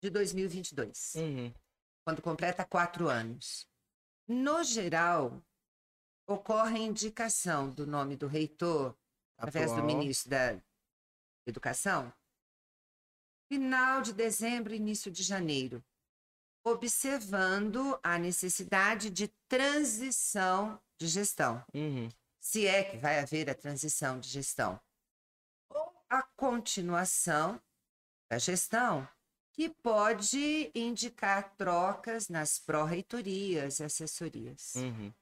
[0.00, 1.52] de 2022, Uhum.
[2.04, 3.68] quando completa quatro anos.
[4.28, 5.42] No geral,
[6.28, 8.96] ocorre a indicação do nome do reitor
[9.36, 10.60] através do ministro da
[11.46, 12.12] Educação,
[13.50, 15.82] final de dezembro, início de janeiro,
[16.64, 22.08] observando a necessidade de transição de gestão, Uhum.
[22.40, 24.80] se é que vai haver a transição de gestão,
[25.70, 27.60] ou a continuação
[28.30, 29.08] da gestão,
[29.52, 34.74] que pode indicar trocas nas pró-reitorias e assessorias.
[34.76, 35.12] Uhum.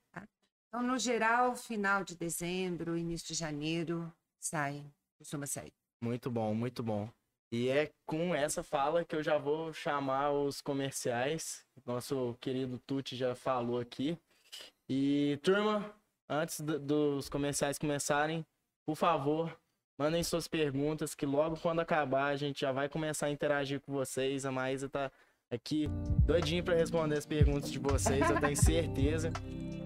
[0.68, 4.84] Então, no geral, final de dezembro, início de janeiro, sai,
[5.18, 5.72] costuma sair.
[6.02, 7.10] Muito bom, muito bom.
[7.52, 11.64] E é com essa fala que eu já vou chamar os comerciais.
[11.86, 14.18] Nosso querido Tuti já falou aqui.
[14.88, 15.94] E, turma,
[16.28, 18.44] antes do- dos comerciais começarem,
[18.84, 19.56] por favor,
[19.98, 23.92] mandem suas perguntas, que logo quando acabar a gente já vai começar a interagir com
[23.92, 24.44] vocês.
[24.44, 25.10] A Maísa tá
[25.50, 25.88] aqui
[26.26, 29.32] doidinha para responder as perguntas de vocês, eu tenho certeza.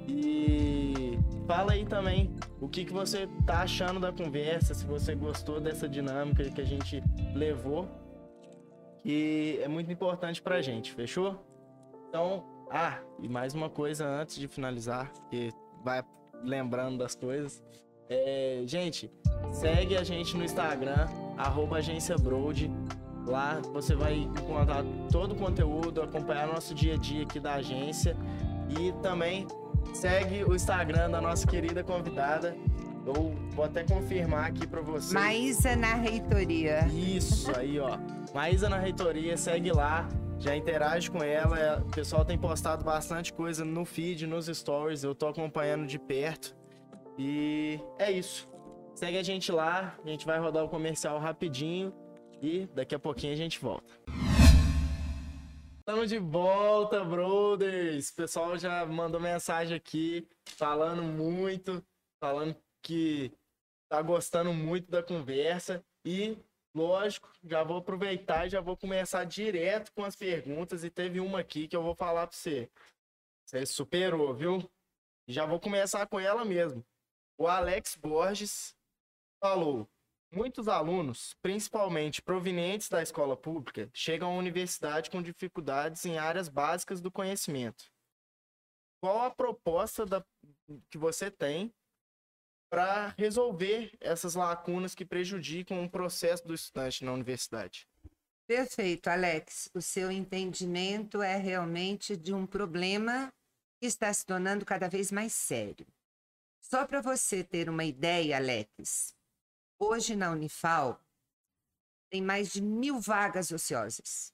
[0.08, 5.60] E fala aí também o que, que você tá achando da conversa, se você gostou
[5.60, 7.02] dessa dinâmica que a gente
[7.34, 7.88] levou.
[9.04, 11.38] E é muito importante pra gente, fechou?
[12.08, 15.50] Então, ah, e mais uma coisa antes de finalizar, que
[15.82, 16.02] vai
[16.42, 17.62] lembrando das coisas.
[18.08, 19.10] É, gente,
[19.52, 21.06] segue a gente no Instagram,
[21.38, 21.78] arroba.
[23.26, 28.16] Lá você vai encontrar todo o conteúdo, acompanhar nosso dia a dia aqui da agência.
[28.78, 29.46] E também
[29.92, 32.56] segue o Instagram da nossa querida convidada.
[33.06, 35.12] Eu vou até confirmar aqui pra vocês.
[35.12, 36.86] Maísa na reitoria.
[36.88, 37.98] Isso, aí, ó.
[38.34, 40.06] Maísa na reitoria, segue lá,
[40.38, 41.58] já interage com ela.
[41.58, 45.02] é, O pessoal tem postado bastante coisa no feed, nos stories.
[45.02, 46.54] Eu tô acompanhando de perto.
[47.18, 48.48] E é isso.
[48.94, 51.92] Segue a gente lá, a gente vai rodar o comercial rapidinho
[52.42, 53.94] e daqui a pouquinho a gente volta.
[55.78, 58.10] Estamos de volta, brothers!
[58.10, 61.82] O pessoal já mandou mensagem aqui, falando muito,
[62.22, 63.32] falando que
[63.88, 65.84] tá gostando muito da conversa.
[66.04, 66.38] E,
[66.74, 70.84] lógico, já vou aproveitar e já vou começar direto com as perguntas.
[70.84, 72.70] E teve uma aqui que eu vou falar para você.
[73.46, 74.70] Você superou, viu?
[75.28, 76.84] Já vou começar com ela mesmo.
[77.38, 78.76] O Alex Borges
[79.42, 79.88] falou:
[80.32, 87.00] Muitos alunos, principalmente provenientes da escola pública, chegam à universidade com dificuldades em áreas básicas
[87.00, 87.90] do conhecimento.
[89.02, 90.24] Qual a proposta da
[90.88, 91.74] que você tem
[92.70, 97.88] para resolver essas lacunas que prejudicam o processo do estudante na universidade.
[98.46, 99.68] Perfeito, Alex.
[99.74, 103.32] O seu entendimento é realmente de um problema
[103.80, 105.86] que está se tornando cada vez mais sério.
[106.60, 109.14] Só para você ter uma ideia, Alex,
[109.78, 111.00] hoje na Unifal
[112.10, 114.32] tem mais de mil vagas ociosas.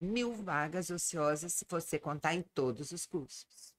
[0.00, 3.77] Mil vagas ociosas, se você contar em todos os cursos.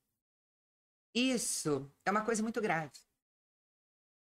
[1.14, 2.91] Isso é uma coisa muito grave.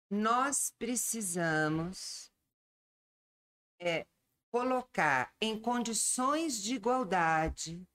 [0.10, 2.32] Nós precisamos
[3.80, 4.06] é,
[4.52, 7.86] colocar em condições de igualdade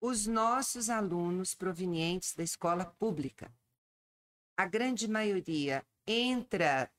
[0.00, 3.52] os nossos alunos provenientes da escola pública.
[4.56, 6.90] A grande maioria entra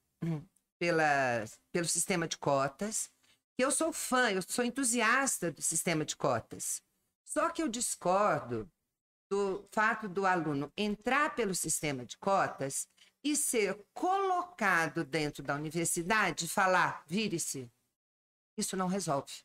[0.80, 3.10] pela, pelo sistema de cotas,
[3.58, 6.82] eu sou fã, eu sou entusiasta do sistema de cotas.
[7.26, 8.72] Só que eu discordo
[9.30, 12.88] do fato do aluno entrar pelo sistema de cotas
[13.24, 17.70] e ser colocado dentro da universidade e falar, vire-se.
[18.58, 19.44] Isso não resolve.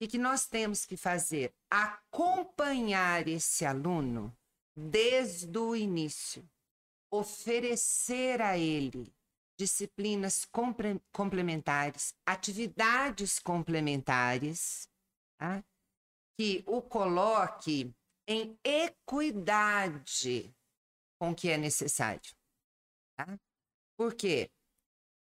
[0.00, 1.54] O que nós temos que fazer?
[1.70, 4.36] Acompanhar esse aluno
[4.76, 6.48] desde o início,
[7.10, 9.12] oferecer a ele
[9.58, 10.46] disciplinas
[11.12, 14.86] complementares, atividades complementares,
[15.38, 15.64] tá?
[16.38, 17.94] que o coloque
[18.26, 20.54] em equidade
[21.18, 22.34] com o que é necessário.
[23.16, 23.38] Tá?
[23.96, 24.50] Porque,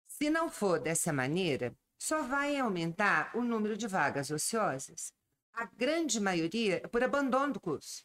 [0.06, 5.12] se não for dessa maneira, só vai aumentar o número de vagas ociosas.
[5.52, 8.04] A grande maioria é por abandono do curso.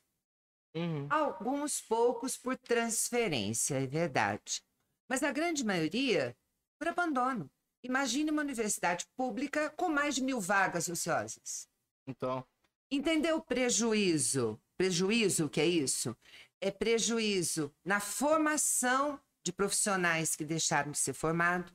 [0.76, 1.08] Uhum.
[1.10, 4.64] Alguns poucos por transferência, é verdade.
[5.08, 6.36] Mas a grande maioria
[6.80, 7.52] por abandono.
[7.84, 11.68] Imagine uma universidade pública com mais de mil vagas ociosas.
[12.08, 12.46] Então.
[12.89, 16.14] Entendeu o prejuízo Prejuízo, o que é isso?
[16.60, 21.74] É prejuízo na formação de profissionais que deixaram de ser formados,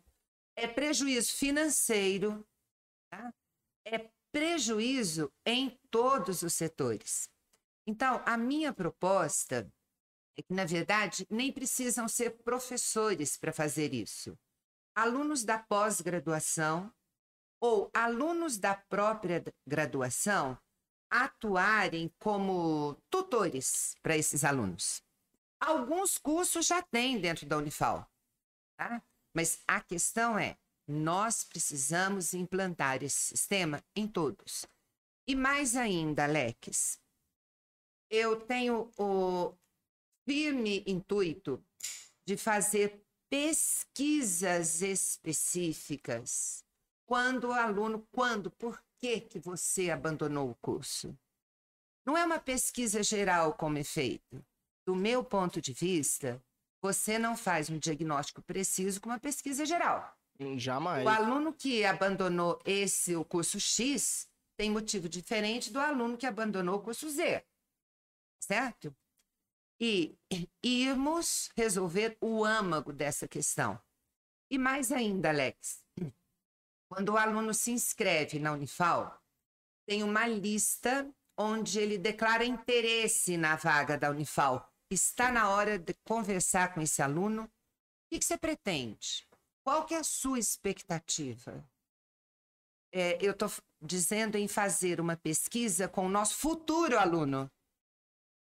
[0.55, 2.47] é prejuízo financeiro,
[3.11, 3.33] tá?
[3.87, 7.31] é prejuízo em todos os setores.
[7.87, 9.73] Então, a minha proposta
[10.37, 14.39] é que, na verdade, nem precisam ser professores para fazer isso.
[14.95, 16.93] Alunos da pós-graduação
[17.59, 20.59] ou alunos da própria graduação
[21.11, 25.03] atuarem como tutores para esses alunos.
[25.61, 28.09] Alguns cursos já tem dentro da Unifal,
[28.77, 29.03] tá?
[29.35, 30.57] mas a questão é:
[30.87, 34.67] nós precisamos implantar esse sistema em todos.
[35.27, 37.01] E mais ainda, Alex,
[38.11, 39.55] eu tenho o
[40.27, 41.63] firme intuito
[42.27, 46.65] de fazer pesquisas específicas
[47.07, 51.17] quando o aluno, quando, por que, que você abandonou o curso?
[52.05, 54.45] Não é uma pesquisa geral como é feito.
[54.87, 56.43] Do meu ponto de vista,
[56.81, 60.17] você não faz um diagnóstico preciso com uma pesquisa geral.
[60.57, 61.05] Jamais.
[61.05, 66.77] O aluno que abandonou esse o curso X tem motivo diferente do aluno que abandonou
[66.77, 67.45] o curso Z.
[68.41, 68.95] Certo?
[69.81, 70.17] E
[70.63, 73.81] irmos resolver o âmago dessa questão.
[74.51, 75.85] E mais ainda, Alex,
[76.89, 79.23] quando o aluno se inscreve na Unifal,
[79.87, 84.69] tem uma lista onde ele declara interesse na vaga da Unifal.
[84.91, 87.45] Está na hora de conversar com esse aluno.
[87.45, 87.51] O
[88.11, 89.27] que, que você pretende?
[89.63, 91.65] Qual que é a sua expectativa?
[92.93, 93.51] É, eu estou
[93.81, 97.51] dizendo em fazer uma pesquisa com o nosso futuro aluno.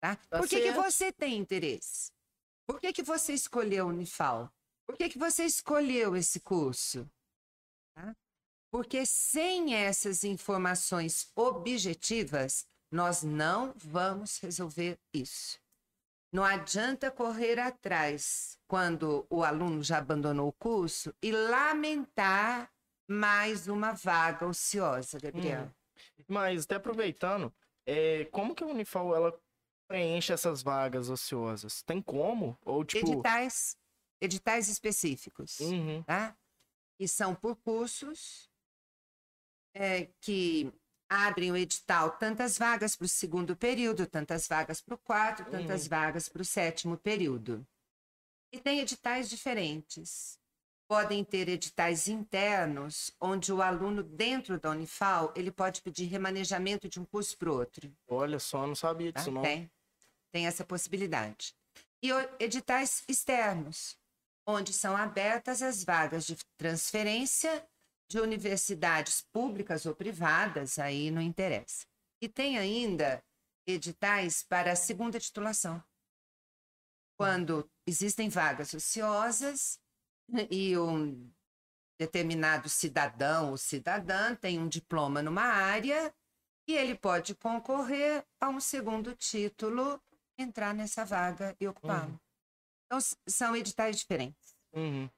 [0.01, 0.16] Tá?
[0.16, 2.10] tá Por que, que você tem interesse?
[2.66, 4.51] Por que, que você escolheu a Unifal?
[4.86, 7.09] Por que, que você escolheu esse curso?
[7.94, 8.16] Tá?
[8.70, 15.59] Porque sem essas informações objetivas, nós não vamos resolver isso.
[16.31, 22.70] Não adianta correr atrás quando o aluno já abandonou o curso e lamentar
[23.09, 25.65] mais uma vaga ociosa, Gabriel.
[25.65, 26.24] Hum.
[26.28, 27.53] Mas até aproveitando,
[27.86, 29.40] é, como que a Unifal ela
[29.89, 31.82] preenche essas vagas ociosas?
[31.82, 32.59] Tem como?
[32.62, 33.74] Ou tipo editais,
[34.20, 36.03] editais específicos, uhum.
[36.03, 36.36] tá?
[37.01, 38.51] E são por cursos
[39.74, 40.73] é, que
[41.09, 45.85] abrem o edital tantas vagas para o segundo período, tantas vagas para o quarto, tantas
[45.85, 45.89] uhum.
[45.89, 47.66] vagas para o sétimo período.
[48.53, 50.39] E tem editais diferentes.
[50.86, 56.99] Podem ter editais internos, onde o aluno dentro da Unifal ele pode pedir remanejamento de
[56.99, 57.93] um curso para outro.
[58.07, 59.32] Olha só, não sabia disso tá?
[59.32, 59.43] não.
[59.43, 59.70] Tem,
[60.32, 61.55] tem essa possibilidade.
[62.03, 63.99] E editais externos,
[64.47, 67.66] onde são abertas as vagas de transferência
[68.09, 71.86] de universidades públicas ou privadas, aí não interessa.
[72.22, 73.22] E tem ainda
[73.66, 75.82] editais para a segunda titulação.
[77.16, 79.80] quando existem vagas ociosas
[80.51, 81.30] e um
[81.98, 86.14] determinado cidadão ou cidadã tem um diploma numa área
[86.68, 90.01] e ele pode concorrer a um segundo título,
[90.39, 92.12] entrar nessa vaga e ocupá-lo.
[92.12, 92.20] Uhum.
[92.86, 94.55] Então, são editais diferentes.
[94.72, 95.10] Uhum.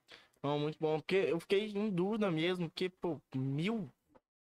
[0.42, 3.92] Não, muito bom, porque eu fiquei em dúvida mesmo, porque, pô, mil,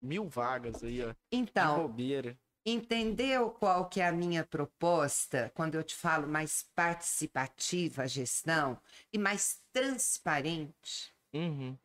[0.01, 1.13] mil vagas aí, ó.
[1.31, 2.39] Então, bobeira.
[2.65, 8.79] entendeu qual que é a minha proposta quando eu te falo mais participativa a gestão
[9.11, 11.13] e mais transparente?
[11.33, 11.77] Uhum.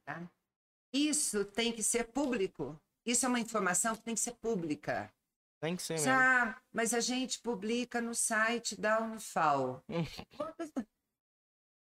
[0.93, 2.81] Isso tem que ser público.
[3.05, 5.13] Isso é uma informação que tem que ser pública.
[5.61, 6.07] Tem que ser mesmo.
[6.07, 9.83] Já, mas a gente publica no site da Unifal.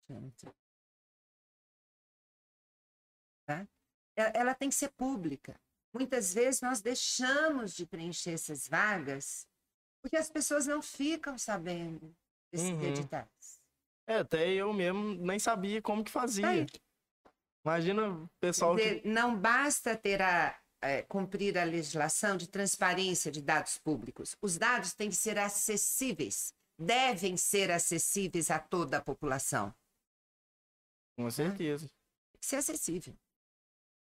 [0.10, 0.32] Hum.
[3.46, 3.68] Tá?
[4.16, 5.60] Ela tem que ser pública.
[5.94, 9.48] Muitas vezes nós deixamos de preencher essas vagas
[10.02, 12.16] porque as pessoas não ficam sabendo
[12.52, 12.84] desses Uhum.
[12.84, 13.60] editais.
[14.08, 16.66] É, até eu mesmo nem sabia como que fazia.
[16.66, 17.32] Tá.
[17.66, 18.96] Imagina o pessoal Quer que...
[19.02, 24.36] dizer, Não basta ter a, eh, cumprir a legislação de transparência de dados públicos.
[24.40, 29.74] Os dados têm que ser acessíveis, devem ser acessíveis a toda a população.
[31.18, 31.88] Com certeza.
[31.88, 33.18] Tem que ser acessível.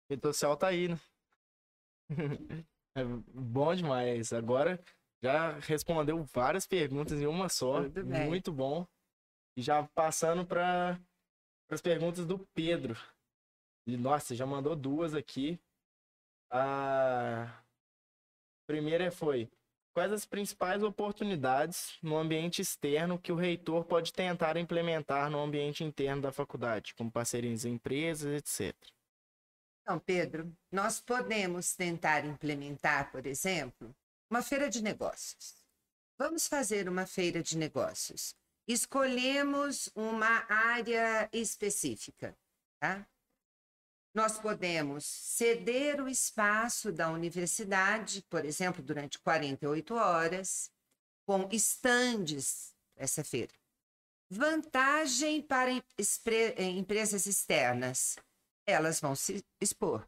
[0.10, 1.00] Rede social tá aí, né?
[2.98, 4.34] É bom demais.
[4.34, 4.84] Agora
[5.22, 7.84] já respondeu várias perguntas em uma só.
[8.28, 8.88] Muito bom.
[9.56, 11.00] E já passando para
[11.70, 12.98] as perguntas do Pedro.
[13.86, 15.60] E, nossa, já mandou duas aqui.
[16.50, 17.64] A
[18.68, 19.48] primeira foi:
[19.94, 25.84] quais as principais oportunidades no ambiente externo que o reitor pode tentar implementar no ambiente
[25.84, 28.76] interno da faculdade, como parcerias em empresas, etc.
[29.88, 33.96] Então, Pedro, nós podemos tentar implementar, por exemplo,
[34.30, 35.56] uma feira de negócios.
[36.20, 38.36] Vamos fazer uma feira de negócios.
[38.68, 42.38] Escolhemos uma área específica,
[42.82, 43.08] tá?
[44.14, 50.70] Nós podemos ceder o espaço da universidade, por exemplo, durante 48 horas,
[51.26, 53.54] com estandes essa feira.
[54.30, 58.18] Vantagem para eh, empresas externas
[58.68, 60.08] elas vão se expor,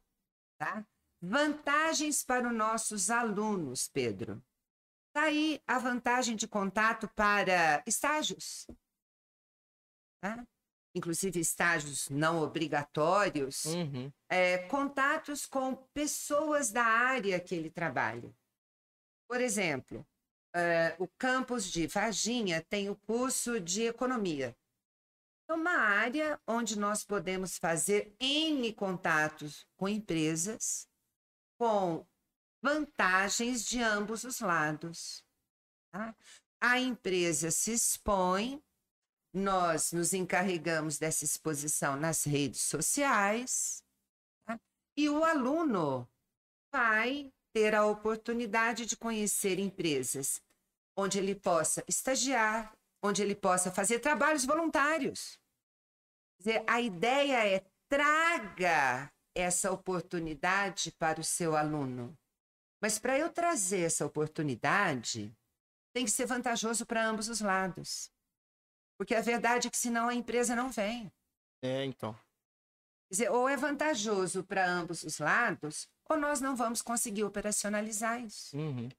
[0.60, 0.86] tá?
[1.22, 4.44] Vantagens para os nossos alunos, Pedro.
[5.14, 8.68] Tá aí a vantagem de contato para estágios,
[10.22, 10.46] tá?
[10.96, 14.12] Inclusive estágios não obrigatórios, Uhum.
[14.30, 18.34] é, contatos com pessoas da área que ele trabalha.
[19.30, 20.06] Por exemplo,
[20.56, 24.56] é, o campus de Varginha tem o curso de economia.
[25.50, 30.88] É uma área onde nós podemos fazer N contatos com empresas,
[31.58, 32.06] com
[32.62, 35.26] vantagens de ambos os lados.
[35.92, 36.16] tá?
[36.62, 38.62] A empresa se expõe,
[39.34, 43.84] nós nos encarregamos dessa exposição nas redes sociais,
[44.46, 44.60] tá?
[44.96, 46.08] e o aluno
[46.72, 50.40] vai ter a oportunidade de conhecer empresas
[50.96, 55.39] onde ele possa estagiar, onde ele possa fazer trabalhos voluntários.
[56.40, 62.18] Dizer, a ideia é traga essa oportunidade para o seu aluno.
[62.82, 65.36] Mas para eu trazer essa oportunidade,
[65.94, 68.10] tem que ser vantajoso para ambos os lados.
[68.98, 71.12] Porque a verdade é que senão a empresa não vem.
[71.62, 72.14] É, então.
[72.14, 78.22] Quer dizer, ou é vantajoso para ambos os lados, ou nós não vamos conseguir operacionalizar
[78.22, 78.56] isso.
[78.56, 78.90] Uhum.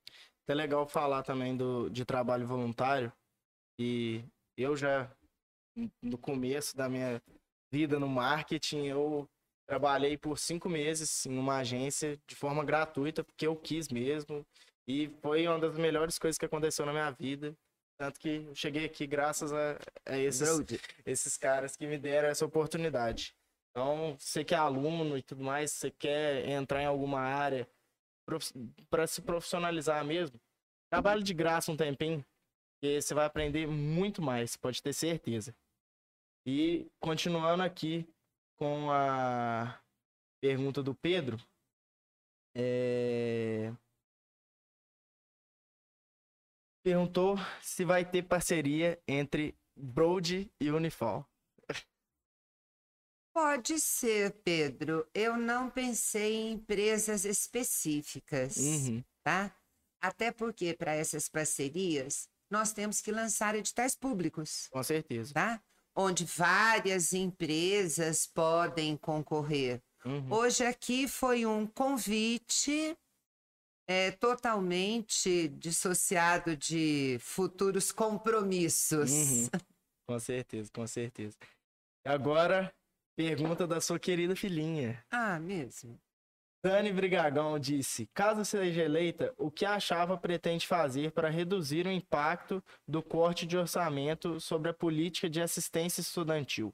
[0.48, 3.12] É legal falar também do, de trabalho voluntário.
[3.78, 4.24] E
[4.56, 5.08] eu já,
[6.02, 7.22] no começo da minha
[7.72, 9.28] vida no marketing, eu
[9.66, 14.44] trabalhei por cinco meses em uma agência de forma gratuita, porque eu quis mesmo.
[14.88, 17.54] E foi uma das melhores coisas que aconteceu na minha vida.
[17.96, 20.48] Tanto que eu cheguei aqui graças a, a esses,
[21.04, 23.34] esses caras que me deram essa oportunidade.
[23.70, 27.68] Então, você que é aluno e tudo mais, você quer entrar em alguma área
[28.88, 30.40] para se profissionalizar mesmo,
[30.90, 32.24] trabalhe de graça um tempinho,
[32.80, 35.54] que você vai aprender muito mais, pode ter certeza.
[36.46, 38.08] E continuando aqui
[38.56, 39.78] com a
[40.40, 41.36] pergunta do Pedro,
[42.56, 43.72] é,
[46.82, 51.28] perguntou se vai ter parceria entre Broad e Unifal.
[53.32, 55.08] Pode ser, Pedro.
[55.14, 59.04] Eu não pensei em empresas específicas, Uhum.
[59.22, 59.54] tá?
[60.02, 65.32] Até porque para essas parcerias nós temos que lançar editais públicos, Com certeza.
[65.32, 65.62] tá?
[65.94, 69.80] Onde várias empresas podem concorrer.
[70.04, 70.32] Uhum.
[70.32, 72.96] Hoje aqui foi um convite
[73.86, 79.10] é, totalmente dissociado de futuros compromissos.
[79.10, 79.48] Uhum.
[80.06, 81.36] Com certeza, com certeza.
[82.04, 82.74] Agora,
[83.16, 85.04] pergunta da sua querida filhinha.
[85.08, 86.00] Ah, mesmo?
[86.62, 92.62] Dani Brigagão disse: caso seja eleita, o que achava pretende fazer para reduzir o impacto
[92.86, 96.72] do corte de orçamento sobre a política de assistência estudantil?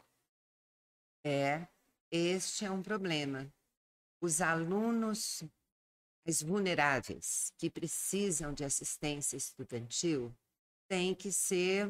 [1.25, 1.69] É,
[2.11, 3.53] este é um problema.
[4.21, 5.45] Os alunos
[6.25, 10.35] mais vulneráveis que precisam de assistência estudantil
[10.89, 11.89] têm que ser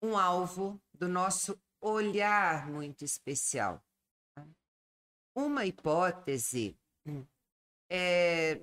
[0.00, 3.82] um alvo do nosso olhar muito especial.
[5.34, 6.76] Uma hipótese
[7.90, 8.60] é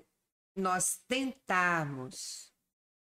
[0.55, 2.53] nós tentarmos,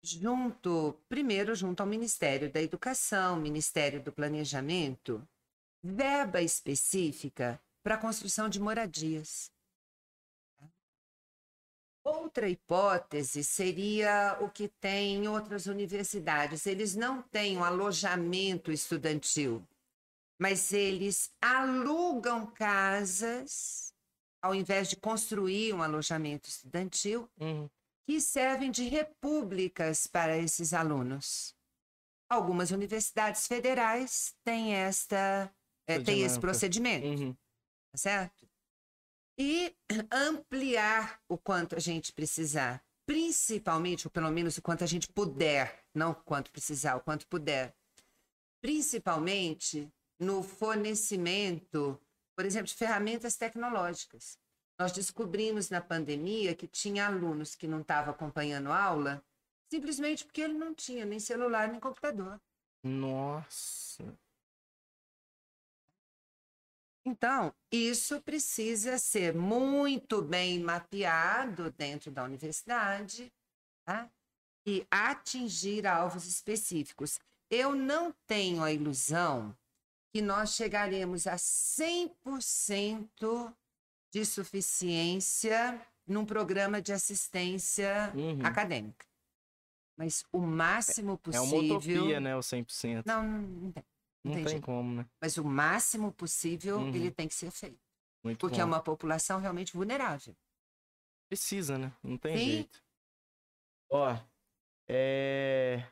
[0.02, 5.28] junto, primeiro junto ao Ministério da Educação, Ministério do Planejamento,
[5.84, 9.52] verba específica para a construção de moradias.
[12.04, 16.66] Outra hipótese seria o que tem em outras universidades.
[16.66, 19.66] Eles não têm um alojamento estudantil,
[20.38, 23.93] mas eles alugam casas,
[24.44, 27.70] ao invés de construir um alojamento estudantil, Uhum.
[28.06, 31.56] que servem de repúblicas para esses alunos.
[32.30, 35.50] Algumas universidades federais têm esta
[35.88, 37.34] eh, têm esse procedimento Uhum.
[37.92, 38.48] tá certo?
[39.40, 39.76] E
[40.12, 45.84] ampliar o quanto a gente precisar, principalmente, ou pelo menos o quanto a gente puder,
[45.94, 47.74] não o quanto precisar, o quanto puder.
[48.62, 49.90] Principalmente
[50.20, 52.00] no fornecimento,
[52.36, 54.38] por exemplo, de ferramentas tecnológicas.
[54.80, 59.24] Nós descobrimos na pandemia que tinha alunos que não estavam acompanhando aula
[59.70, 62.40] simplesmente porque ele não tinha nem celular nem computador.
[62.84, 64.04] Nossa.
[67.06, 73.34] Então, isso precisa ser muito bem mapeado dentro da universidade
[73.84, 74.10] tá?
[74.66, 77.20] e atingir alvos específicos.
[77.50, 79.56] Eu não tenho a ilusão
[80.14, 83.56] que nós chegaremos a 100%
[84.12, 88.46] de suficiência num programa de assistência Uhum.
[88.46, 89.06] acadêmica.
[89.98, 91.76] Mas o máximo É uma possível.
[91.78, 92.36] utopia, né?
[92.36, 93.04] O 100%.
[93.06, 93.84] Não, não, não tem.
[94.24, 94.66] Não tem tem jeito.
[94.66, 95.06] como, né?
[95.20, 96.94] Mas o máximo possível Uhum.
[96.96, 97.80] ele tem que ser feito.
[98.24, 98.62] Muito Porque bom.
[98.62, 100.36] é uma população realmente vulnerável.
[101.30, 101.92] Precisa, né?
[102.04, 102.46] Não tem Sim.
[102.46, 102.84] jeito.
[103.90, 104.16] Ó,
[104.88, 105.84] é...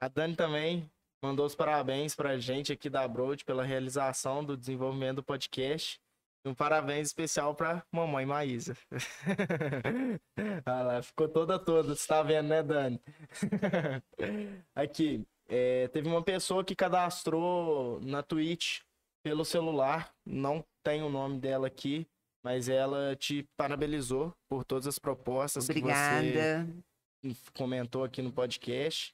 [0.00, 0.90] a Dani também
[1.22, 6.00] mandou os parabéns pra gente aqui da Broad pela realização do desenvolvimento do podcast.
[6.44, 8.76] Um parabéns especial pra mamãe Maísa.
[10.66, 13.00] Olha lá, ficou toda toda, você tá vendo, né, Dani?
[14.74, 18.80] Aqui, é, teve uma pessoa que cadastrou na Twitch
[19.22, 22.06] pelo celular, não tem o nome dela aqui,
[22.42, 26.68] mas ela te parabenizou por todas as propostas que você Obrigada.
[27.54, 29.12] comentou aqui no podcast.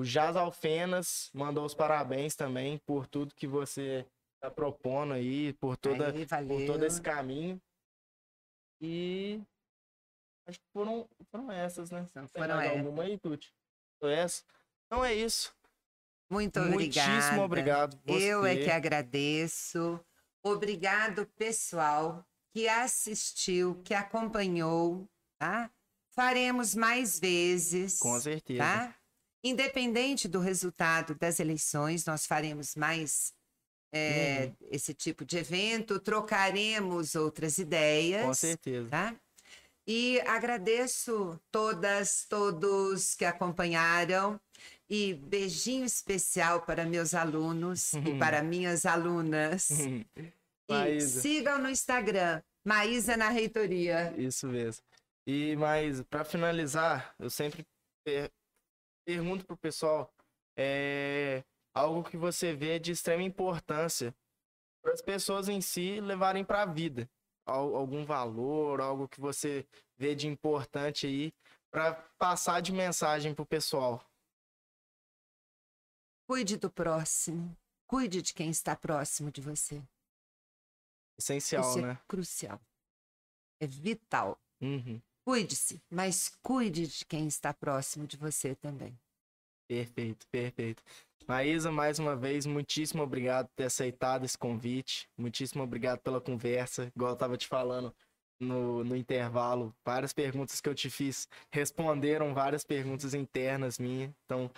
[0.00, 4.06] O Jaz Alfenas mandou os parabéns também por tudo que você
[4.36, 7.60] está propondo aí, por, toda, Aí, por todo esse caminho.
[8.80, 9.42] E
[10.48, 12.06] acho que foram, foram essas, né?
[12.14, 12.78] Tem foram mais essas.
[12.78, 13.52] alguma aí, Tuti?
[14.00, 14.42] Foi essa?
[14.86, 15.54] Então é isso.
[16.30, 17.10] Muito obrigada.
[17.12, 18.00] Muitíssimo obrigado.
[18.06, 18.64] Eu é você.
[18.64, 20.00] que agradeço.
[20.42, 22.24] Obrigado, pessoal,
[22.54, 25.06] que assistiu, que acompanhou,
[25.38, 25.70] tá?
[26.14, 27.98] Faremos mais vezes.
[27.98, 28.62] Com certeza.
[28.64, 28.99] tá?
[29.42, 33.32] Independente do resultado das eleições, nós faremos mais
[33.92, 34.68] é, Uhum.
[34.70, 38.24] esse tipo de evento, trocaremos outras ideias.
[38.24, 38.88] Com certeza.
[38.88, 39.16] tá?
[39.86, 44.38] E agradeço todas, todos que acompanharam.
[44.88, 49.68] E beijinho especial para meus alunos e para minhas alunas.
[50.68, 51.20] E Maísa.
[51.20, 54.14] sigam no Instagram, Maísa na Reitoria.
[54.16, 54.84] Isso mesmo.
[55.26, 57.66] E mas para finalizar, eu sempre
[59.16, 60.12] pergunto pro pessoal
[60.56, 61.42] é
[61.74, 64.14] algo que você vê de extrema importância
[64.82, 67.10] para as pessoas em si levarem para a vida,
[67.46, 69.66] Al- algum valor, algo que você
[69.98, 71.32] vê de importante aí
[71.70, 74.04] para passar de mensagem pro pessoal.
[76.28, 77.56] Cuide do próximo.
[77.86, 79.82] Cuide de quem está próximo de você.
[81.18, 82.00] Essencial, Isso é né?
[82.06, 82.60] crucial.
[83.60, 84.40] É vital.
[84.60, 85.02] Uhum.
[85.30, 88.98] Cuide-se, mas cuide de quem está próximo de você também.
[89.68, 90.82] Perfeito, perfeito.
[91.24, 95.08] Maísa, mais uma vez, muitíssimo obrigado por ter aceitado esse convite.
[95.16, 96.90] Muitíssimo obrigado pela conversa.
[96.96, 97.94] Igual eu estava te falando
[98.40, 104.12] no, no intervalo, várias perguntas que eu te fiz responderam várias perguntas internas minhas.
[104.24, 104.50] Então,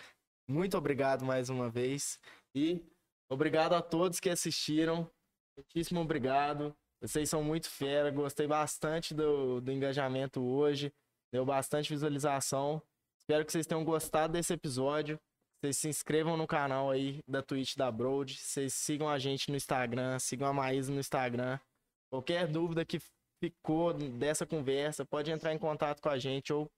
[0.48, 2.18] muito obrigado mais uma vez.
[2.54, 2.82] E
[3.30, 5.06] obrigado a todos que assistiram.
[5.54, 6.74] Muitíssimo obrigado.
[7.02, 8.10] Vocês são muito fera.
[8.10, 10.92] Gostei bastante do, do engajamento hoje.
[11.32, 12.80] Deu bastante visualização.
[13.18, 15.18] Espero que vocês tenham gostado desse episódio.
[15.60, 18.36] Vocês se inscrevam no canal aí da Twitch da Broad.
[18.38, 21.58] Vocês sigam a gente no Instagram, sigam a Maísa no Instagram.
[22.08, 23.00] Qualquer dúvida que
[23.42, 26.70] ficou dessa conversa, pode entrar em contato com a gente ou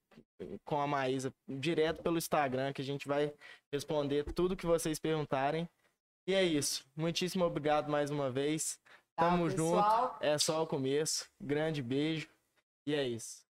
[0.64, 3.32] com a Maísa direto pelo Instagram, que a gente vai
[3.70, 5.68] responder tudo que vocês perguntarem.
[6.26, 6.86] E é isso.
[6.96, 8.78] Muitíssimo obrigado mais uma vez.
[9.16, 10.12] Tá, Tamo pessoal?
[10.12, 10.24] junto.
[10.24, 11.26] É só o começo.
[11.40, 12.28] Grande beijo.
[12.86, 13.44] E é isso.